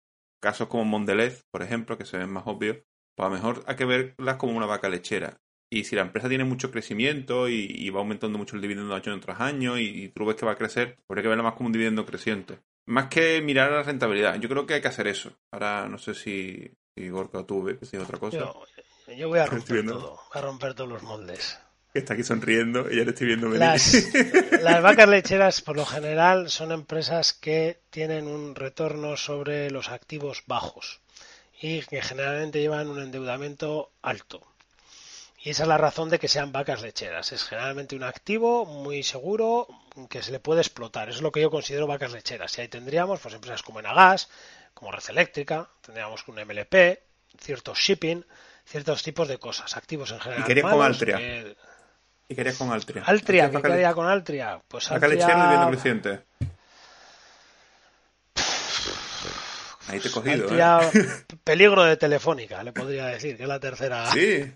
[0.44, 2.76] casos como Mondelez, por ejemplo, que se ven más obvios,
[3.16, 5.40] pues a lo mejor hay que verlas como una vaca lechera.
[5.70, 9.18] Y si la empresa tiene mucho crecimiento y, y va aumentando mucho el dividendo año
[9.18, 11.66] tras año y, y tú ves que va a crecer, habría que verla más como
[11.66, 12.60] un dividendo creciente.
[12.86, 14.38] Más que mirar a la rentabilidad.
[14.38, 15.32] Yo creo que hay que hacer eso.
[15.50, 18.38] Ahora no sé si, si Gorka o tú ves si otra cosa.
[18.38, 18.64] Yo,
[19.16, 20.20] yo voy a romper todo.
[20.32, 21.58] Voy a romper todos los moldes.
[21.94, 23.60] Que está aquí sonriendo y ya le estoy viendo venir.
[23.60, 24.12] Las,
[24.62, 30.42] las vacas lecheras, por lo general, son empresas que tienen un retorno sobre los activos
[30.46, 31.00] bajos.
[31.62, 34.42] y que generalmente llevan un endeudamiento alto.
[35.44, 37.30] Y esa es la razón de que sean vacas lecheras.
[37.30, 39.68] Es generalmente un activo muy seguro
[40.10, 41.08] que se le puede explotar.
[41.10, 42.58] Eso es lo que yo considero vacas lecheras.
[42.58, 44.28] Y ahí tendríamos pues, empresas como Enagas,
[44.74, 46.98] como Red Eléctrica, tendríamos un MLP,
[47.38, 48.24] ciertos shipping,
[48.64, 50.42] ciertos tipos de cosas, activos en general.
[50.42, 51.20] Y quería Altria.
[52.28, 53.02] Y quería con Altria.
[53.04, 54.60] Altria, ¿qué quería con Altria?
[54.66, 55.14] Pues Altria...
[55.14, 56.20] lechera creciente.
[59.88, 60.48] Ahí te he cogido.
[60.50, 61.24] ¿eh?
[61.44, 64.10] Peligro de telefónica, le podría decir, que es la tercera.
[64.10, 64.50] Sí.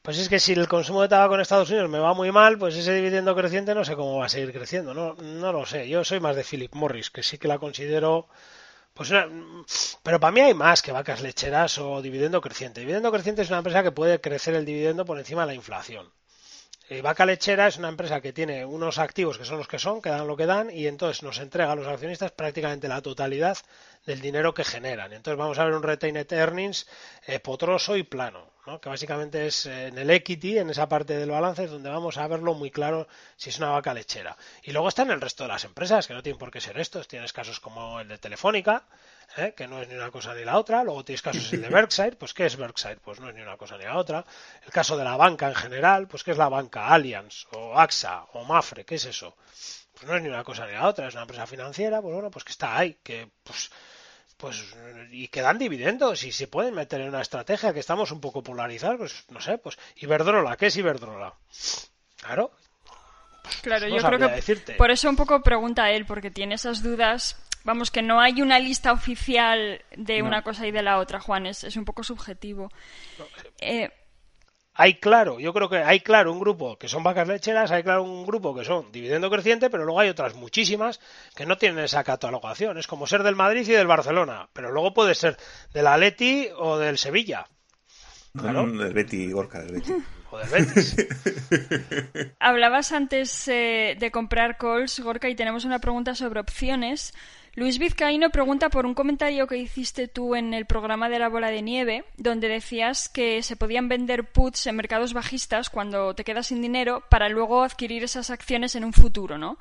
[0.00, 2.58] Pues es que si el consumo de tabaco en Estados Unidos me va muy mal,
[2.58, 4.94] pues ese dividendo creciente no sé cómo va a seguir creciendo.
[4.94, 5.88] No, no lo sé.
[5.88, 8.28] Yo soy más de Philip Morris, que sí que la considero.
[8.94, 9.12] Pues
[10.02, 12.80] pero para mí hay más que vacas lecheras o dividendo creciente.
[12.80, 16.08] Dividendo creciente es una empresa que puede crecer el dividendo por encima de la inflación.
[16.88, 20.00] Eh, Vaca Lechera es una empresa que tiene unos activos que son los que son,
[20.00, 23.58] que dan lo que dan, y entonces nos entrega a los accionistas prácticamente la totalidad
[24.06, 25.12] del dinero que generan.
[25.12, 26.86] Entonces vamos a ver un retained earnings
[27.26, 28.80] eh, potroso y plano, ¿no?
[28.80, 32.28] que básicamente es eh, en el equity, en esa parte del balance, donde vamos a
[32.28, 34.36] verlo muy claro si es una vaca lechera.
[34.62, 37.08] Y luego están el resto de las empresas, que no tienen por qué ser estos.
[37.08, 38.84] Tienes casos como el de Telefónica,
[39.36, 39.54] ¿eh?
[39.56, 40.84] que no es ni una cosa ni la otra.
[40.84, 42.98] Luego tienes casos el de Berkshire, pues ¿qué es Berkshire?
[42.98, 44.24] Pues no es ni una cosa ni la otra.
[44.64, 46.88] El caso de la banca en general, pues ¿qué es la banca?
[46.88, 49.36] Allianz o AXA o Mafre, ¿qué es eso?
[49.96, 52.30] Pues no es ni una cosa ni la otra, es una empresa financiera, pues bueno,
[52.30, 53.70] pues que está ahí, que pues
[54.36, 54.74] pues
[55.10, 58.42] y que dan dividendos y se pueden meter en una estrategia que estamos un poco
[58.42, 61.32] polarizados, pues no sé, pues Iberdrola, ¿qué es Iberdrola?
[62.20, 62.50] Claro.
[63.62, 67.36] claro, yo creo que por eso un poco pregunta él, porque tiene esas dudas
[67.66, 71.46] Vamos, que no hay una lista oficial de una cosa y de la otra, Juan,
[71.46, 72.70] es, un poco subjetivo.
[73.60, 73.90] Eh,
[74.78, 78.02] hay claro, yo creo que hay claro un grupo que son vacas lecheras, hay claro
[78.02, 81.00] un grupo que son dividendo creciente, pero luego hay otras muchísimas
[81.34, 82.76] que no tienen esa catalogación.
[82.76, 85.38] Es como ser del Madrid y del Barcelona, pero luego puede ser
[85.72, 87.46] del Atleti o del Sevilla.
[88.36, 88.66] Claro.
[88.66, 89.92] del Betty, Gorka, del Betty.
[90.30, 90.96] O del Betis.
[92.38, 97.14] Hablabas antes eh, de comprar calls, Gorka, y tenemos una pregunta sobre opciones.
[97.56, 101.48] Luis Vizcaíno pregunta por un comentario que hiciste tú en el programa de la bola
[101.48, 106.48] de nieve, donde decías que se podían vender puts en mercados bajistas cuando te quedas
[106.48, 109.56] sin dinero para luego adquirir esas acciones en un futuro, ¿no?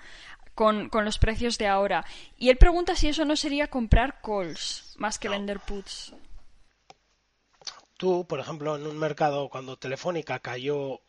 [0.56, 2.04] Con, los precios de ahora.
[2.38, 6.14] Y él pregunta si eso no sería comprar calls más que vender puts.
[7.96, 11.00] Tú, por ejemplo, en un mercado cuando Telefónica cayó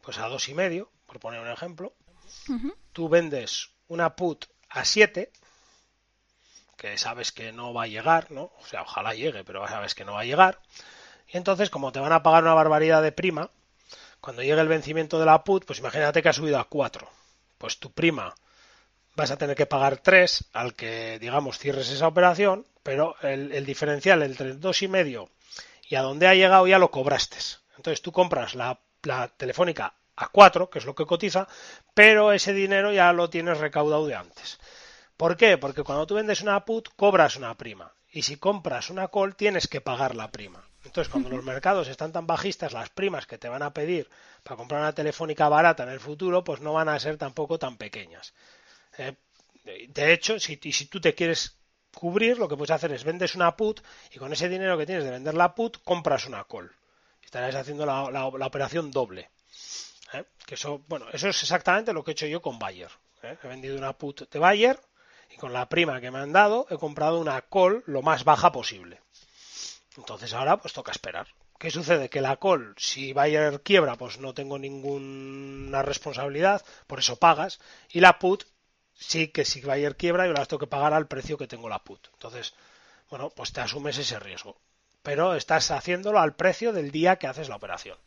[0.00, 1.92] pues a dos y medio, por poner un ejemplo,
[2.92, 5.32] tú vendes una put a 7
[6.80, 8.52] que sabes que no va a llegar, ¿no?
[8.58, 10.60] O sea, ojalá llegue, pero sabes que no va a llegar.
[11.28, 13.50] Y entonces, como te van a pagar una barbaridad de prima,
[14.22, 17.06] cuando llegue el vencimiento de la put, pues imagínate que ha subido a 4.
[17.58, 18.34] Pues tu prima
[19.14, 24.22] vas a tener que pagar 3 al que, digamos, cierres esa operación, pero el, diferencial
[24.22, 25.28] entre dos y medio
[25.86, 27.36] y a donde ha llegado ya lo cobraste.
[27.76, 31.46] Entonces tú compras la, la telefónica a 4, que es lo que cotiza,
[31.92, 34.58] pero ese dinero ya lo tienes recaudado de antes.
[35.20, 35.58] ¿Por qué?
[35.58, 39.68] Porque cuando tú vendes una put cobras una prima y si compras una call tienes
[39.68, 40.66] que pagar la prima.
[40.82, 44.08] Entonces, cuando los mercados están tan bajistas, las primas que te van a pedir
[44.42, 47.76] para comprar una telefónica barata en el futuro, pues no van a ser tampoco tan
[47.76, 48.32] pequeñas.
[48.96, 49.14] Eh,
[49.88, 51.54] de hecho, si, si tú te quieres
[51.94, 55.04] cubrir, lo que puedes hacer es vendes una put y con ese dinero que tienes
[55.04, 56.72] de vender la put, compras una call.
[57.22, 59.28] Estarás haciendo la, operación doble.
[60.14, 60.24] ¿eh?
[60.46, 62.90] Que eso, bueno, eso es exactamente lo que he hecho yo con Bayer.
[63.22, 63.36] ¿eh?
[63.42, 64.80] He vendido una put de Bayer
[65.30, 68.52] y con la prima que me han dado he comprado una call lo más baja
[68.52, 69.00] posible.
[69.96, 71.26] Entonces ahora pues toca esperar.
[71.58, 72.08] ¿Qué sucede?
[72.08, 77.60] Que la call, si Bayer quiebra, pues no tengo ninguna responsabilidad, por eso pagas.
[77.90, 78.44] Y la put,
[78.94, 81.84] sí que si Bayer quiebra, yo la tengo que pagar al precio que tengo la
[81.84, 82.08] put.
[82.14, 82.54] Entonces,
[83.10, 84.56] bueno, pues te asumes ese riesgo.
[85.02, 87.98] Pero estás haciéndolo al precio del día que haces la operación.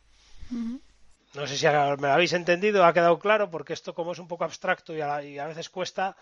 [1.35, 4.27] No sé si me lo habéis entendido, ha quedado claro, porque esto como es un
[4.27, 6.15] poco abstracto y a veces cuesta,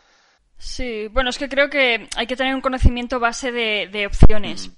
[0.58, 4.70] Sí, bueno, es que creo que hay que tener un conocimiento base de, opciones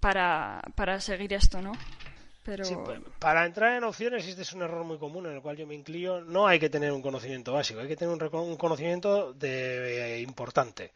[0.00, 1.72] para, para seguir esto, ¿no?
[2.46, 2.62] Pero...
[2.84, 5.66] Pues, para entrar en opciones, este es un error muy común en el cual yo
[5.66, 10.20] me inclino, no hay que tener un conocimiento básico, hay que tener un, conocimiento de,
[10.20, 10.92] importante,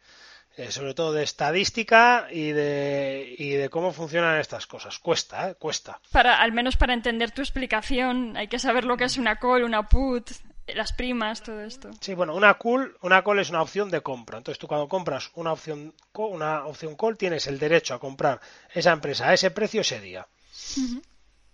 [0.55, 4.97] eh, sobre todo de estadística y de, y de cómo funcionan estas cosas.
[4.99, 5.55] Cuesta, ¿eh?
[5.55, 5.99] Cuesta.
[6.13, 9.65] Para, al menos para entender tu explicación, hay que saber lo que es una call,
[9.65, 10.31] una put,
[10.67, 11.89] las primas, todo esto.
[11.99, 14.37] Sí, bueno, una call, una call es una opción de compra.
[14.37, 18.39] Entonces tú cuando compras una opción, una opción call tienes el derecho a comprar
[18.73, 20.27] esa empresa a ese precio ese día.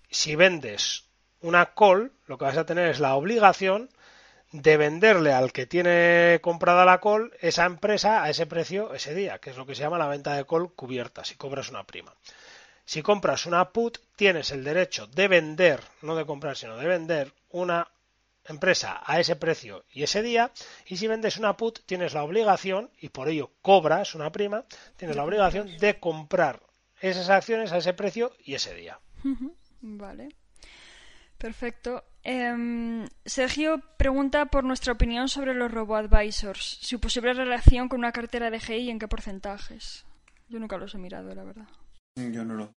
[0.09, 1.05] Si vendes
[1.41, 3.89] una call, lo que vas a tener es la obligación
[4.51, 9.39] de venderle al que tiene comprada la call esa empresa a ese precio ese día,
[9.39, 12.13] que es lo que se llama la venta de call cubierta, si cobras una prima.
[12.85, 17.33] Si compras una put, tienes el derecho de vender, no de comprar, sino de vender
[17.51, 17.85] una
[18.47, 20.51] empresa a ese precio y ese día,
[20.85, 25.15] y si vendes una put, tienes la obligación, y por ello cobras una prima, tienes
[25.15, 26.61] la obligación de comprar
[27.01, 28.99] esas acciones a ese precio y ese día.
[29.81, 30.29] Vale.
[31.37, 32.03] Perfecto.
[32.23, 38.49] Em, Sergio pregunta por nuestra opinión sobre los robo-advisors, su posible relación con una cartera
[38.49, 40.05] de GI y en qué porcentajes.
[40.49, 41.67] Yo nunca los he mirado, la verdad.
[42.15, 42.73] Yo no lo.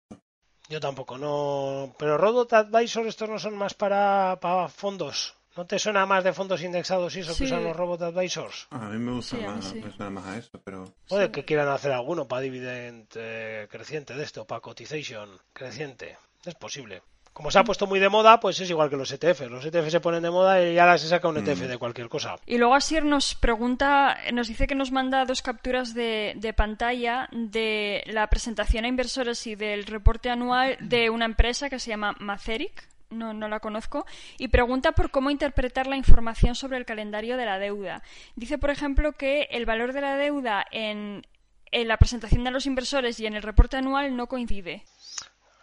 [0.70, 1.95] Yo tampoco, no.
[1.97, 5.36] Pero Robot Advisor, estos no son más para, para fondos.
[5.58, 8.68] ¿No te suena más de fondos indexados y eso que son los Robot Advisors?
[8.70, 10.93] a mí me gusta más, me suena más a eso, pero...
[11.10, 16.18] Puede que quieran hacer alguno para dividend eh, creciente de esto, para cotization creciente.
[16.45, 17.01] Es posible
[17.38, 19.41] como se ha puesto muy de moda, pues es igual que los ETF.
[19.41, 21.68] Los ETF se ponen de moda y ahora se saca un ETF mm.
[21.68, 22.38] de cualquier cosa.
[22.47, 28.03] Y luego Asier nos pregunta, nos dice que nos manda dos capturas de, pantalla de
[28.08, 32.88] la presentación a inversores y del reporte anual de una empresa que se llama Maceric.
[33.10, 34.05] No, no la conozco,
[34.38, 38.03] y pregunta por cómo interpretar la información sobre el calendario de la deuda.
[38.36, 41.26] Dice, por ejemplo, que el valor de la deuda en,
[41.72, 44.84] en la presentación de los inversores y en el reporte anual no coincide.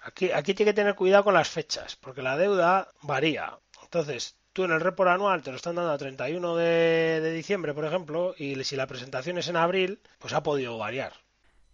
[0.05, 3.59] Aquí, aquí tiene que tener cuidado con las fechas, porque la deuda varía.
[3.83, 7.75] Entonces, tú en el report anual te lo están dando a 31 de, de diciembre,
[7.75, 11.24] por ejemplo, y si la presentación es en abril, pues ha podido variar.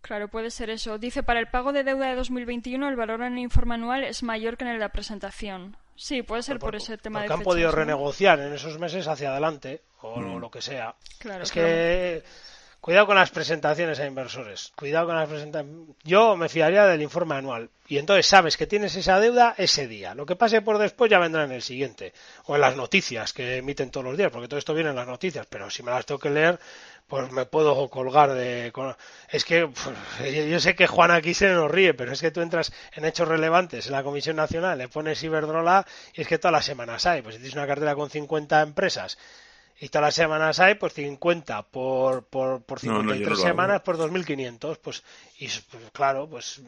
[0.03, 0.99] Claro, puede ser eso.
[0.99, 4.23] Dice, para el pago de deuda de 2021 el valor en el informe anual es
[4.23, 5.77] mayor que en el de la presentación.
[5.95, 9.83] Sí, puede ser por, ese tema de han podido renegociar en esos meses hacia adelante,
[10.01, 10.51] o lo, mm.
[10.51, 10.95] que sea.
[11.19, 12.23] Claro, es que
[12.81, 14.73] Cuidado con las presentaciones a inversores.
[14.75, 15.97] Cuidado con las presentaciones.
[16.03, 17.69] Yo me fiaría del informe anual.
[17.87, 20.15] Y entonces sabes que tienes esa deuda ese día.
[20.15, 22.15] Lo que pase por después ya vendrá en el siguiente.
[22.47, 25.07] O en las noticias que emiten todos los días, porque todo esto viene en las
[25.07, 25.47] noticias.
[25.51, 26.59] Pero si me las tengo que leer,
[27.11, 28.73] pues me puedo colgar de.
[29.29, 29.69] Es que
[30.49, 33.27] yo sé que Juan aquí se nos ríe, pero es que tú entras en hechos
[33.27, 35.85] relevantes en la Comisión Nacional, le pones Iberdrola
[36.15, 37.21] y es que todas las semanas hay.
[37.21, 39.19] Pues si tienes una cartera con 50 empresas
[39.81, 44.79] y todas las semanas hay, pues 50 por, por, por 53 semanas, por 2.500.
[44.81, 45.03] Pues,
[45.39, 46.63] y pues, claro, pues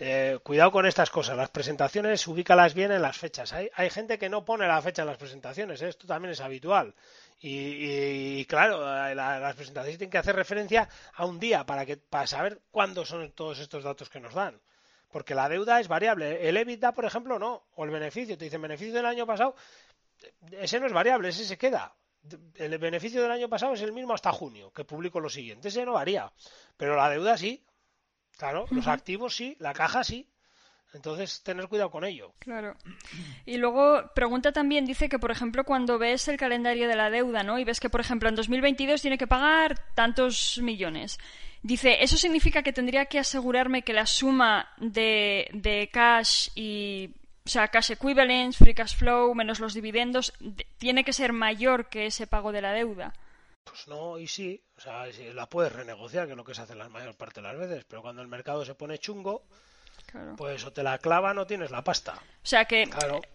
[0.00, 1.36] eh, cuidado con estas cosas.
[1.36, 3.54] Las presentaciones, ubícalas bien en las fechas.
[3.54, 5.88] Hay, hay gente que no pone la fecha en las presentaciones, ¿eh?
[5.88, 6.94] esto también es habitual.
[7.44, 12.26] Y, claro, eh, las presentaciones tienen que hacer referencia a un día para, que, para
[12.26, 14.60] saber cuándo son todos estos datos que nos dan.
[15.10, 16.48] Porque la deuda es variable.
[16.48, 17.64] El EBITDA, por ejemplo, no.
[17.74, 18.38] O el beneficio.
[18.38, 19.56] Te dicen beneficio del año pasado
[20.52, 21.94] ese no es variable, ese se queda.
[22.54, 25.68] El beneficio del año pasado es el mismo hasta junio, que publico lo siguiente.
[25.68, 26.32] Ese no varía.
[26.76, 27.64] Pero la deuda sí.
[28.36, 30.28] Claro, los activos sí, la caja sí.
[30.94, 32.34] Entonces, tener cuidado con ello.
[32.38, 32.76] Claro.
[33.46, 37.42] Y luego pregunta también, dice que, por ejemplo, cuando ves el calendario de la deuda,
[37.42, 37.58] ¿no?
[37.58, 41.18] Y ves que, por ejemplo, en 2022 tiene que pagar tantos millones.
[41.62, 47.14] Dice, ¿eso significa que tendría que asegurarme que la suma de, de cash y
[47.44, 50.32] o sea, cash equivalence, free cash flow, menos los dividendos,
[50.78, 53.12] tiene que ser mayor que ese pago de la deuda.
[53.64, 56.74] Pues no, y sí, o sea, la puedes renegociar, que es lo que se hace
[56.74, 59.44] la mayor parte de las veces, pero cuando el mercado se pone chungo,
[60.36, 62.14] pues o te la clava no tienes la pasta.
[62.14, 62.88] O sea que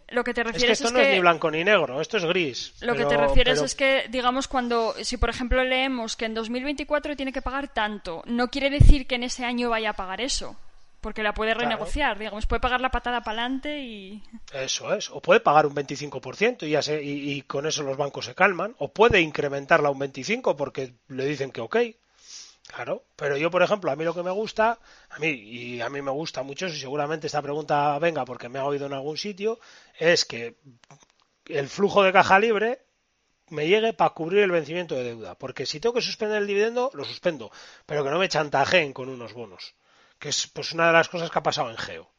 [0.09, 2.25] lo que te refieres es que esto no es ni blanco ni negro, esto es
[2.25, 2.73] gris.
[2.81, 7.15] Lo que te refieres es que, digamos, cuando, si por ejemplo leemos que en 2024
[7.15, 10.57] tiene que pagar tanto, no quiere decir que en ese año vaya a pagar eso
[11.01, 14.21] porque la puede renegociar, digamos, puede pagar la patada para adelante y...
[14.51, 18.35] Eso es, o puede pagar un 25% y, ya y, con eso los bancos se
[18.35, 21.77] calman, o puede incrementarla un 25% porque le dicen que ok,
[22.67, 25.89] claro, pero yo, por ejemplo, a mí lo que me gusta, a mí, y a
[25.89, 29.17] mí me gusta mucho, si seguramente esta pregunta venga porque me ha oído en algún
[29.17, 29.59] sitio,
[29.97, 30.57] es que
[31.45, 32.81] el flujo de caja libre
[33.49, 36.91] me llegue para cubrir el vencimiento de deuda, porque si tengo que suspender el dividendo,
[36.93, 37.51] lo suspendo,
[37.85, 39.75] pero que no me chantajeen con unos bonos
[40.19, 42.09] que es pues una de las cosas que ha pasado en Geo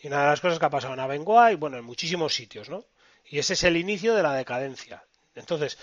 [0.00, 2.68] y una de las cosas que ha pasado en Abengoa y bueno, en muchísimos sitios,
[2.68, 2.84] ¿no?
[3.24, 5.04] Y ese es el inicio de la decadencia.
[5.34, 5.78] Entonces,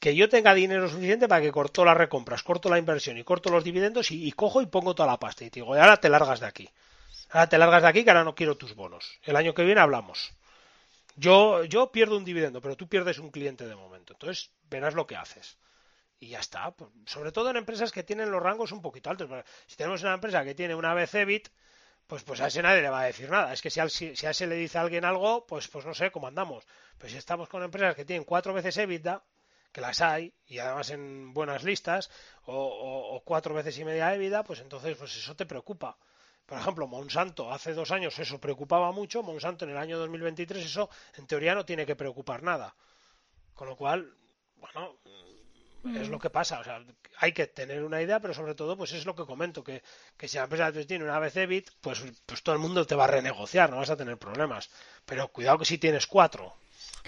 [0.00, 3.50] que yo tenga dinero suficiente para que corto las recompras, corto la inversión y corto
[3.50, 6.40] los dividendos y, cojo y pongo toda la pasta y te digo, ahora te largas
[6.40, 6.68] de aquí.
[7.30, 9.18] Ahora te largas de aquí que ahora no quiero tus bonos.
[9.22, 10.32] El año que viene hablamos.
[11.16, 14.14] Yo, yo pierdo un dividendo, pero tú pierdes un cliente de momento.
[14.14, 15.58] Entonces, verás lo que haces
[16.20, 16.70] y ya está.
[16.70, 19.28] Pues, sobre todo en empresas que tienen los rangos un poquito altos.
[19.66, 21.48] Si tenemos una empresa que tiene una vez EBIT,
[22.06, 23.52] pues, pues a ese nadie le va a decir nada.
[23.52, 26.10] Es que si si, a ese le dice a alguien algo, pues, pues no sé
[26.10, 26.64] cómo andamos.
[26.96, 29.22] Pero si estamos con empresas que tienen cuatro veces EBITDA,
[29.78, 32.10] que las hay, y además en buenas listas,
[32.46, 35.96] o, cuatro veces y media EBITDA, pues entonces pues eso te preocupa.
[36.46, 40.90] Por ejemplo, Monsanto hace dos años eso preocupaba mucho, Monsanto en el año 2023 eso
[41.16, 42.74] en teoría no tiene que preocupar nada
[43.54, 44.12] Con lo cual,
[44.56, 44.96] bueno,
[45.94, 46.58] es lo que pasa.
[46.58, 46.82] O sea,
[47.18, 49.84] hay que tener una idea, pero sobre todo, pues es lo que comento, que,
[50.16, 53.04] que si la empresa tiene una ABC bit, pues, pues todo el mundo te va
[53.04, 54.70] a renegociar, no vas a tener problemas.
[55.04, 56.56] Pero cuidado que si tienes cuatro.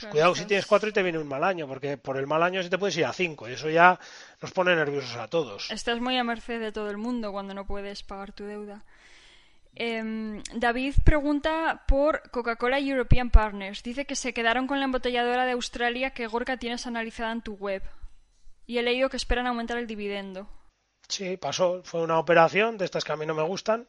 [0.06, 2.62] Cuidado si tienes cuatro y te viene un mal año, porque por el mal año
[2.62, 3.98] se te puedes ir a cinco, y eso ya
[4.40, 5.70] nos pone nerviosos a todos.
[5.70, 8.84] Estás muy a merced de todo el mundo cuando no puedes pagar tu deuda.
[9.74, 13.82] Em, David pregunta por Coca-Cola European Partners.
[13.82, 17.54] Dice que se quedaron con la embotelladora de Australia que Gorka tienes analizada en tu
[17.54, 17.82] web
[18.66, 20.48] y he leído que esperan aumentar el dividendo.
[21.08, 21.82] Sí, pasó.
[21.84, 23.86] Fue una operación de estas que a mí no me gustan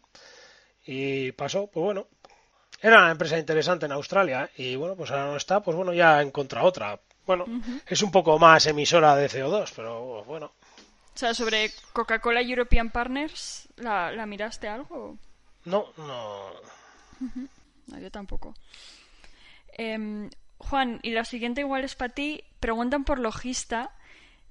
[0.85, 1.67] y pasó.
[1.67, 2.07] Pues bueno,
[2.81, 5.61] era una empresa interesante en Australia y bueno, pues ahora no está.
[5.61, 6.99] Pues bueno, ya encontrado otra.
[7.25, 7.45] Bueno,
[7.85, 10.51] es un poco más emisora de CO2, pero bueno.
[11.13, 15.17] O sea, sobre Coca-Cola European Partners, ¿la, miraste algo?
[15.65, 16.51] No, no.
[17.87, 18.55] no yo tampoco.
[19.73, 22.43] Em, Juan, y la siguiente igual es para ti.
[22.59, 23.91] Preguntan por logista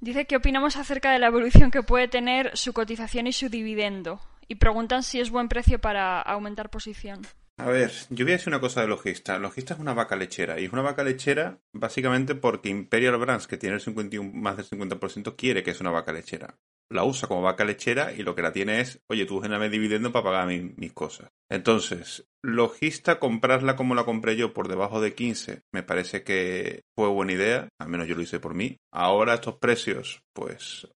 [0.01, 4.21] Dice que opinamos acerca de la evolución que puede tener su cotización y su dividendo.
[4.49, 7.21] Y preguntan si es buen precio para aumentar posición.
[7.61, 9.39] A ver, yo voy a decir una cosa de Logista.
[9.39, 10.59] Logista es una vaca lechera.
[10.59, 14.67] Y es una vaca lechera básicamente porque Imperial Brands, que tiene el 51, más del
[14.67, 16.59] 50%, quiere que es una vaca lechera
[16.91, 20.13] la usa como vaca lechera y lo que la tiene es, oye, tú genérame dividendo
[20.13, 21.31] para pagar mis cosas.
[21.49, 27.09] Entonces, logista, comprarla como la compré yo por debajo de 15, me parece que fue
[27.09, 28.77] buena idea, al menos yo lo hice por mí.
[28.93, 30.89] Ahora estos precios, pues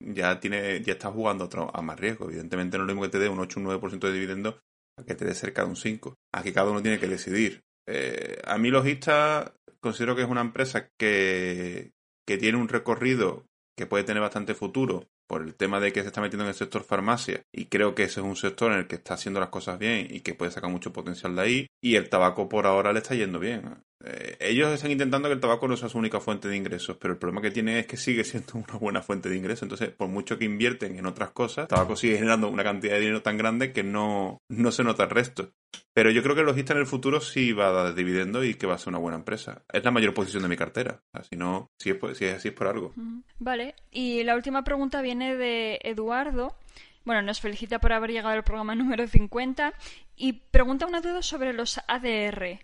[0.00, 2.24] ya tiene, ya estás jugando a más riesgo.
[2.24, 4.62] Evidentemente no es lo mismo que te dé un 8 o un 9% de dividendo
[5.04, 6.14] que te dé cerca de un 5.
[6.32, 7.62] Aquí cada uno tiene que decidir.
[7.86, 11.92] Eh, a mí logista considero que es una empresa que,
[12.26, 13.46] que tiene un recorrido
[13.76, 16.54] que puede tener bastante futuro por el tema de que se está metiendo en el
[16.54, 19.48] sector farmacia y creo que ese es un sector en el que está haciendo las
[19.48, 22.92] cosas bien y que puede sacar mucho potencial de ahí y el tabaco por ahora
[22.92, 23.82] le está yendo bien.
[24.04, 27.14] Eh, ellos están intentando que el tabaco no sea su única fuente de ingresos, pero
[27.14, 29.62] el problema que tiene es que sigue siendo una buena fuente de ingresos.
[29.62, 33.00] Entonces, por mucho que invierten en otras cosas, el tabaco sigue generando una cantidad de
[33.00, 35.52] dinero tan grande que no, no se nota el resto.
[35.94, 38.66] Pero yo creo que Logista en el futuro sí va a dar dividendo y que
[38.66, 39.62] va a ser una buena empresa.
[39.72, 41.02] Es la mayor posición de mi cartera.
[41.28, 42.92] si no, si es, si es así es por algo.
[43.38, 43.74] Vale.
[43.90, 46.56] Y la última pregunta viene de Eduardo.
[47.04, 49.74] Bueno, nos felicita por haber llegado al programa número 50
[50.16, 52.60] y pregunta una duda sobre los ADR.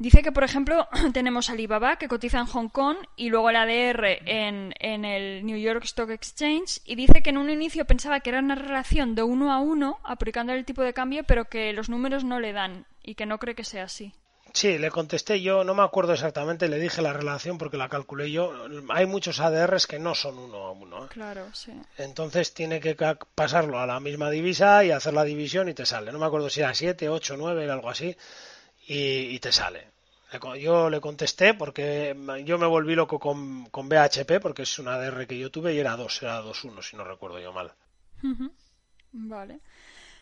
[0.00, 4.22] Dice que, por ejemplo, tenemos Alibaba, que cotiza en Hong Kong, y luego el ADR
[4.24, 8.30] en, en, el New York Stock Exchange, y dice que en un inicio pensaba que
[8.30, 11.90] era una relación de uno a uno, aplicando el tipo de cambio, pero que los
[11.90, 14.14] números no le dan, y que no cree que sea así.
[14.54, 18.32] Sí, le contesté yo, no me acuerdo exactamente, le dije la relación porque la calculé
[18.32, 18.54] yo.
[18.88, 21.04] Hay muchos ADRs que no son uno a uno.
[21.04, 21.08] ¿eh?
[21.10, 21.72] Claro, sí.
[21.98, 22.96] Entonces tiene que
[23.34, 26.10] pasarlo a la misma divisa y hacer la división y te sale.
[26.10, 28.16] No me acuerdo si era 7, 8, 9, algo así
[28.92, 29.86] y, te sale.
[30.58, 35.26] Yo le contesté porque yo me volví loco con, con BHP porque es una DR
[35.26, 37.72] que yo tuve y era 2, era 2-1 si no recuerdo yo mal.
[39.12, 39.60] Vale.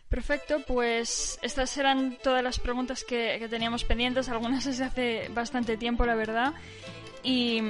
[0.09, 6.07] Perfecto, pues estas eran todas las preguntas que, teníamos pendientes, algunas desde hace bastante tiempo,
[6.07, 6.53] la verdad.
[7.23, 7.61] Y,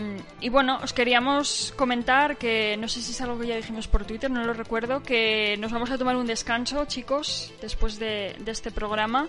[0.51, 4.31] bueno, os queríamos comentar que no sé si es algo que ya dijimos por Twitter,
[4.31, 8.71] no lo recuerdo, que nos vamos a tomar un descanso, chicos, después de, de este
[8.71, 9.27] programa.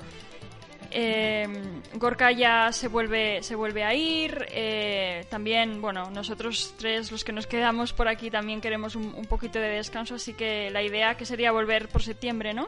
[0.92, 1.48] Eh,
[1.96, 4.46] Gorka ya se vuelve, se vuelve a ir.
[4.52, 9.60] Eh, también, bueno, nosotros tres, los que nos quedamos por aquí, también queremos un, poquito
[9.60, 10.16] de descanso.
[10.16, 12.68] Así que la idea que sería volver por septiembre, ¿no?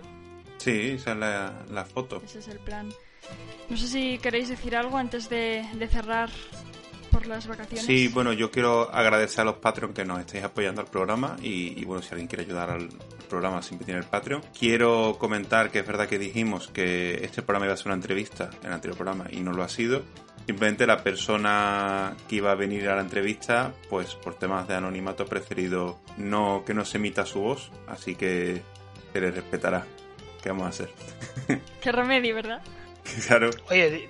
[0.58, 2.22] Sí, esa es la, foto.
[2.24, 2.94] Ese es el plan.
[3.70, 6.30] No sé si queréis decir algo antes de, de cerrar
[7.12, 7.86] por las vacaciones.
[7.86, 11.84] Sí, bueno, yo quiero agradecer a los Patreon que nos estáis apoyando al programa y,
[11.86, 12.90] bueno, si alguien quiere ayudar al
[13.32, 14.44] programa siempre tiene el Patreon.
[14.58, 18.52] Quiero comentar que es verdad que dijimos que este programa iba a ser una entrevista
[18.62, 20.04] en el anterior programa y no lo ha sido.
[20.46, 25.24] Simplemente la persona que iba a venir a la entrevista, pues por temas de anonimato
[25.24, 28.62] ha preferido no que no se emita su voz, así que
[29.14, 29.86] se le respetará.
[30.44, 30.90] ¿Qué vamos a hacer?
[31.82, 32.62] Qué remedio, ¿verdad?
[33.28, 33.50] claro.
[33.70, 34.08] Oye,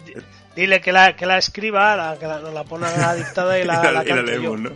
[0.56, 3.64] Dile que la, que la escriba, la, que nos la pone a la dictada y
[3.64, 4.72] la, la, leemos, ¿no?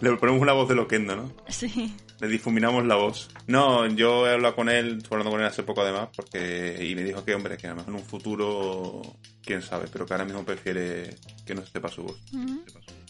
[0.00, 1.32] Le ponemos una voz de loquendo, ¿no?
[1.48, 1.94] Sí.
[2.20, 3.28] Le difuminamos la voz.
[3.46, 6.94] No, yo he hablado con él, estuve hablando con él hace poco además, porque y
[6.94, 9.02] me dijo que, hombre, que a lo mejor en un futuro,
[9.44, 12.20] quién sabe, pero que ahora mismo prefiere que no sepa su voz.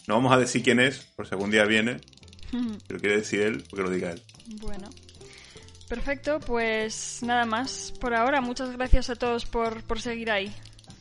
[0.07, 2.01] No vamos a decir quién es, por si algún día viene,
[2.87, 4.21] pero quiere decir él, porque lo diga él.
[4.61, 4.89] Bueno.
[5.87, 8.39] Perfecto, pues nada más por ahora.
[8.39, 10.49] Muchas gracias a todos por, por seguir ahí.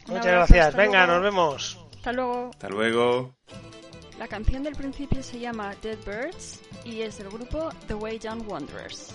[0.09, 0.75] Muchas gracias.
[0.75, 1.79] Venga, nos vemos.
[1.95, 2.51] Hasta luego.
[2.51, 3.37] Hasta luego.
[4.21, 8.47] La canción del principio se llama Dead Birds y es del grupo The Way Down
[8.47, 9.15] Wanderers.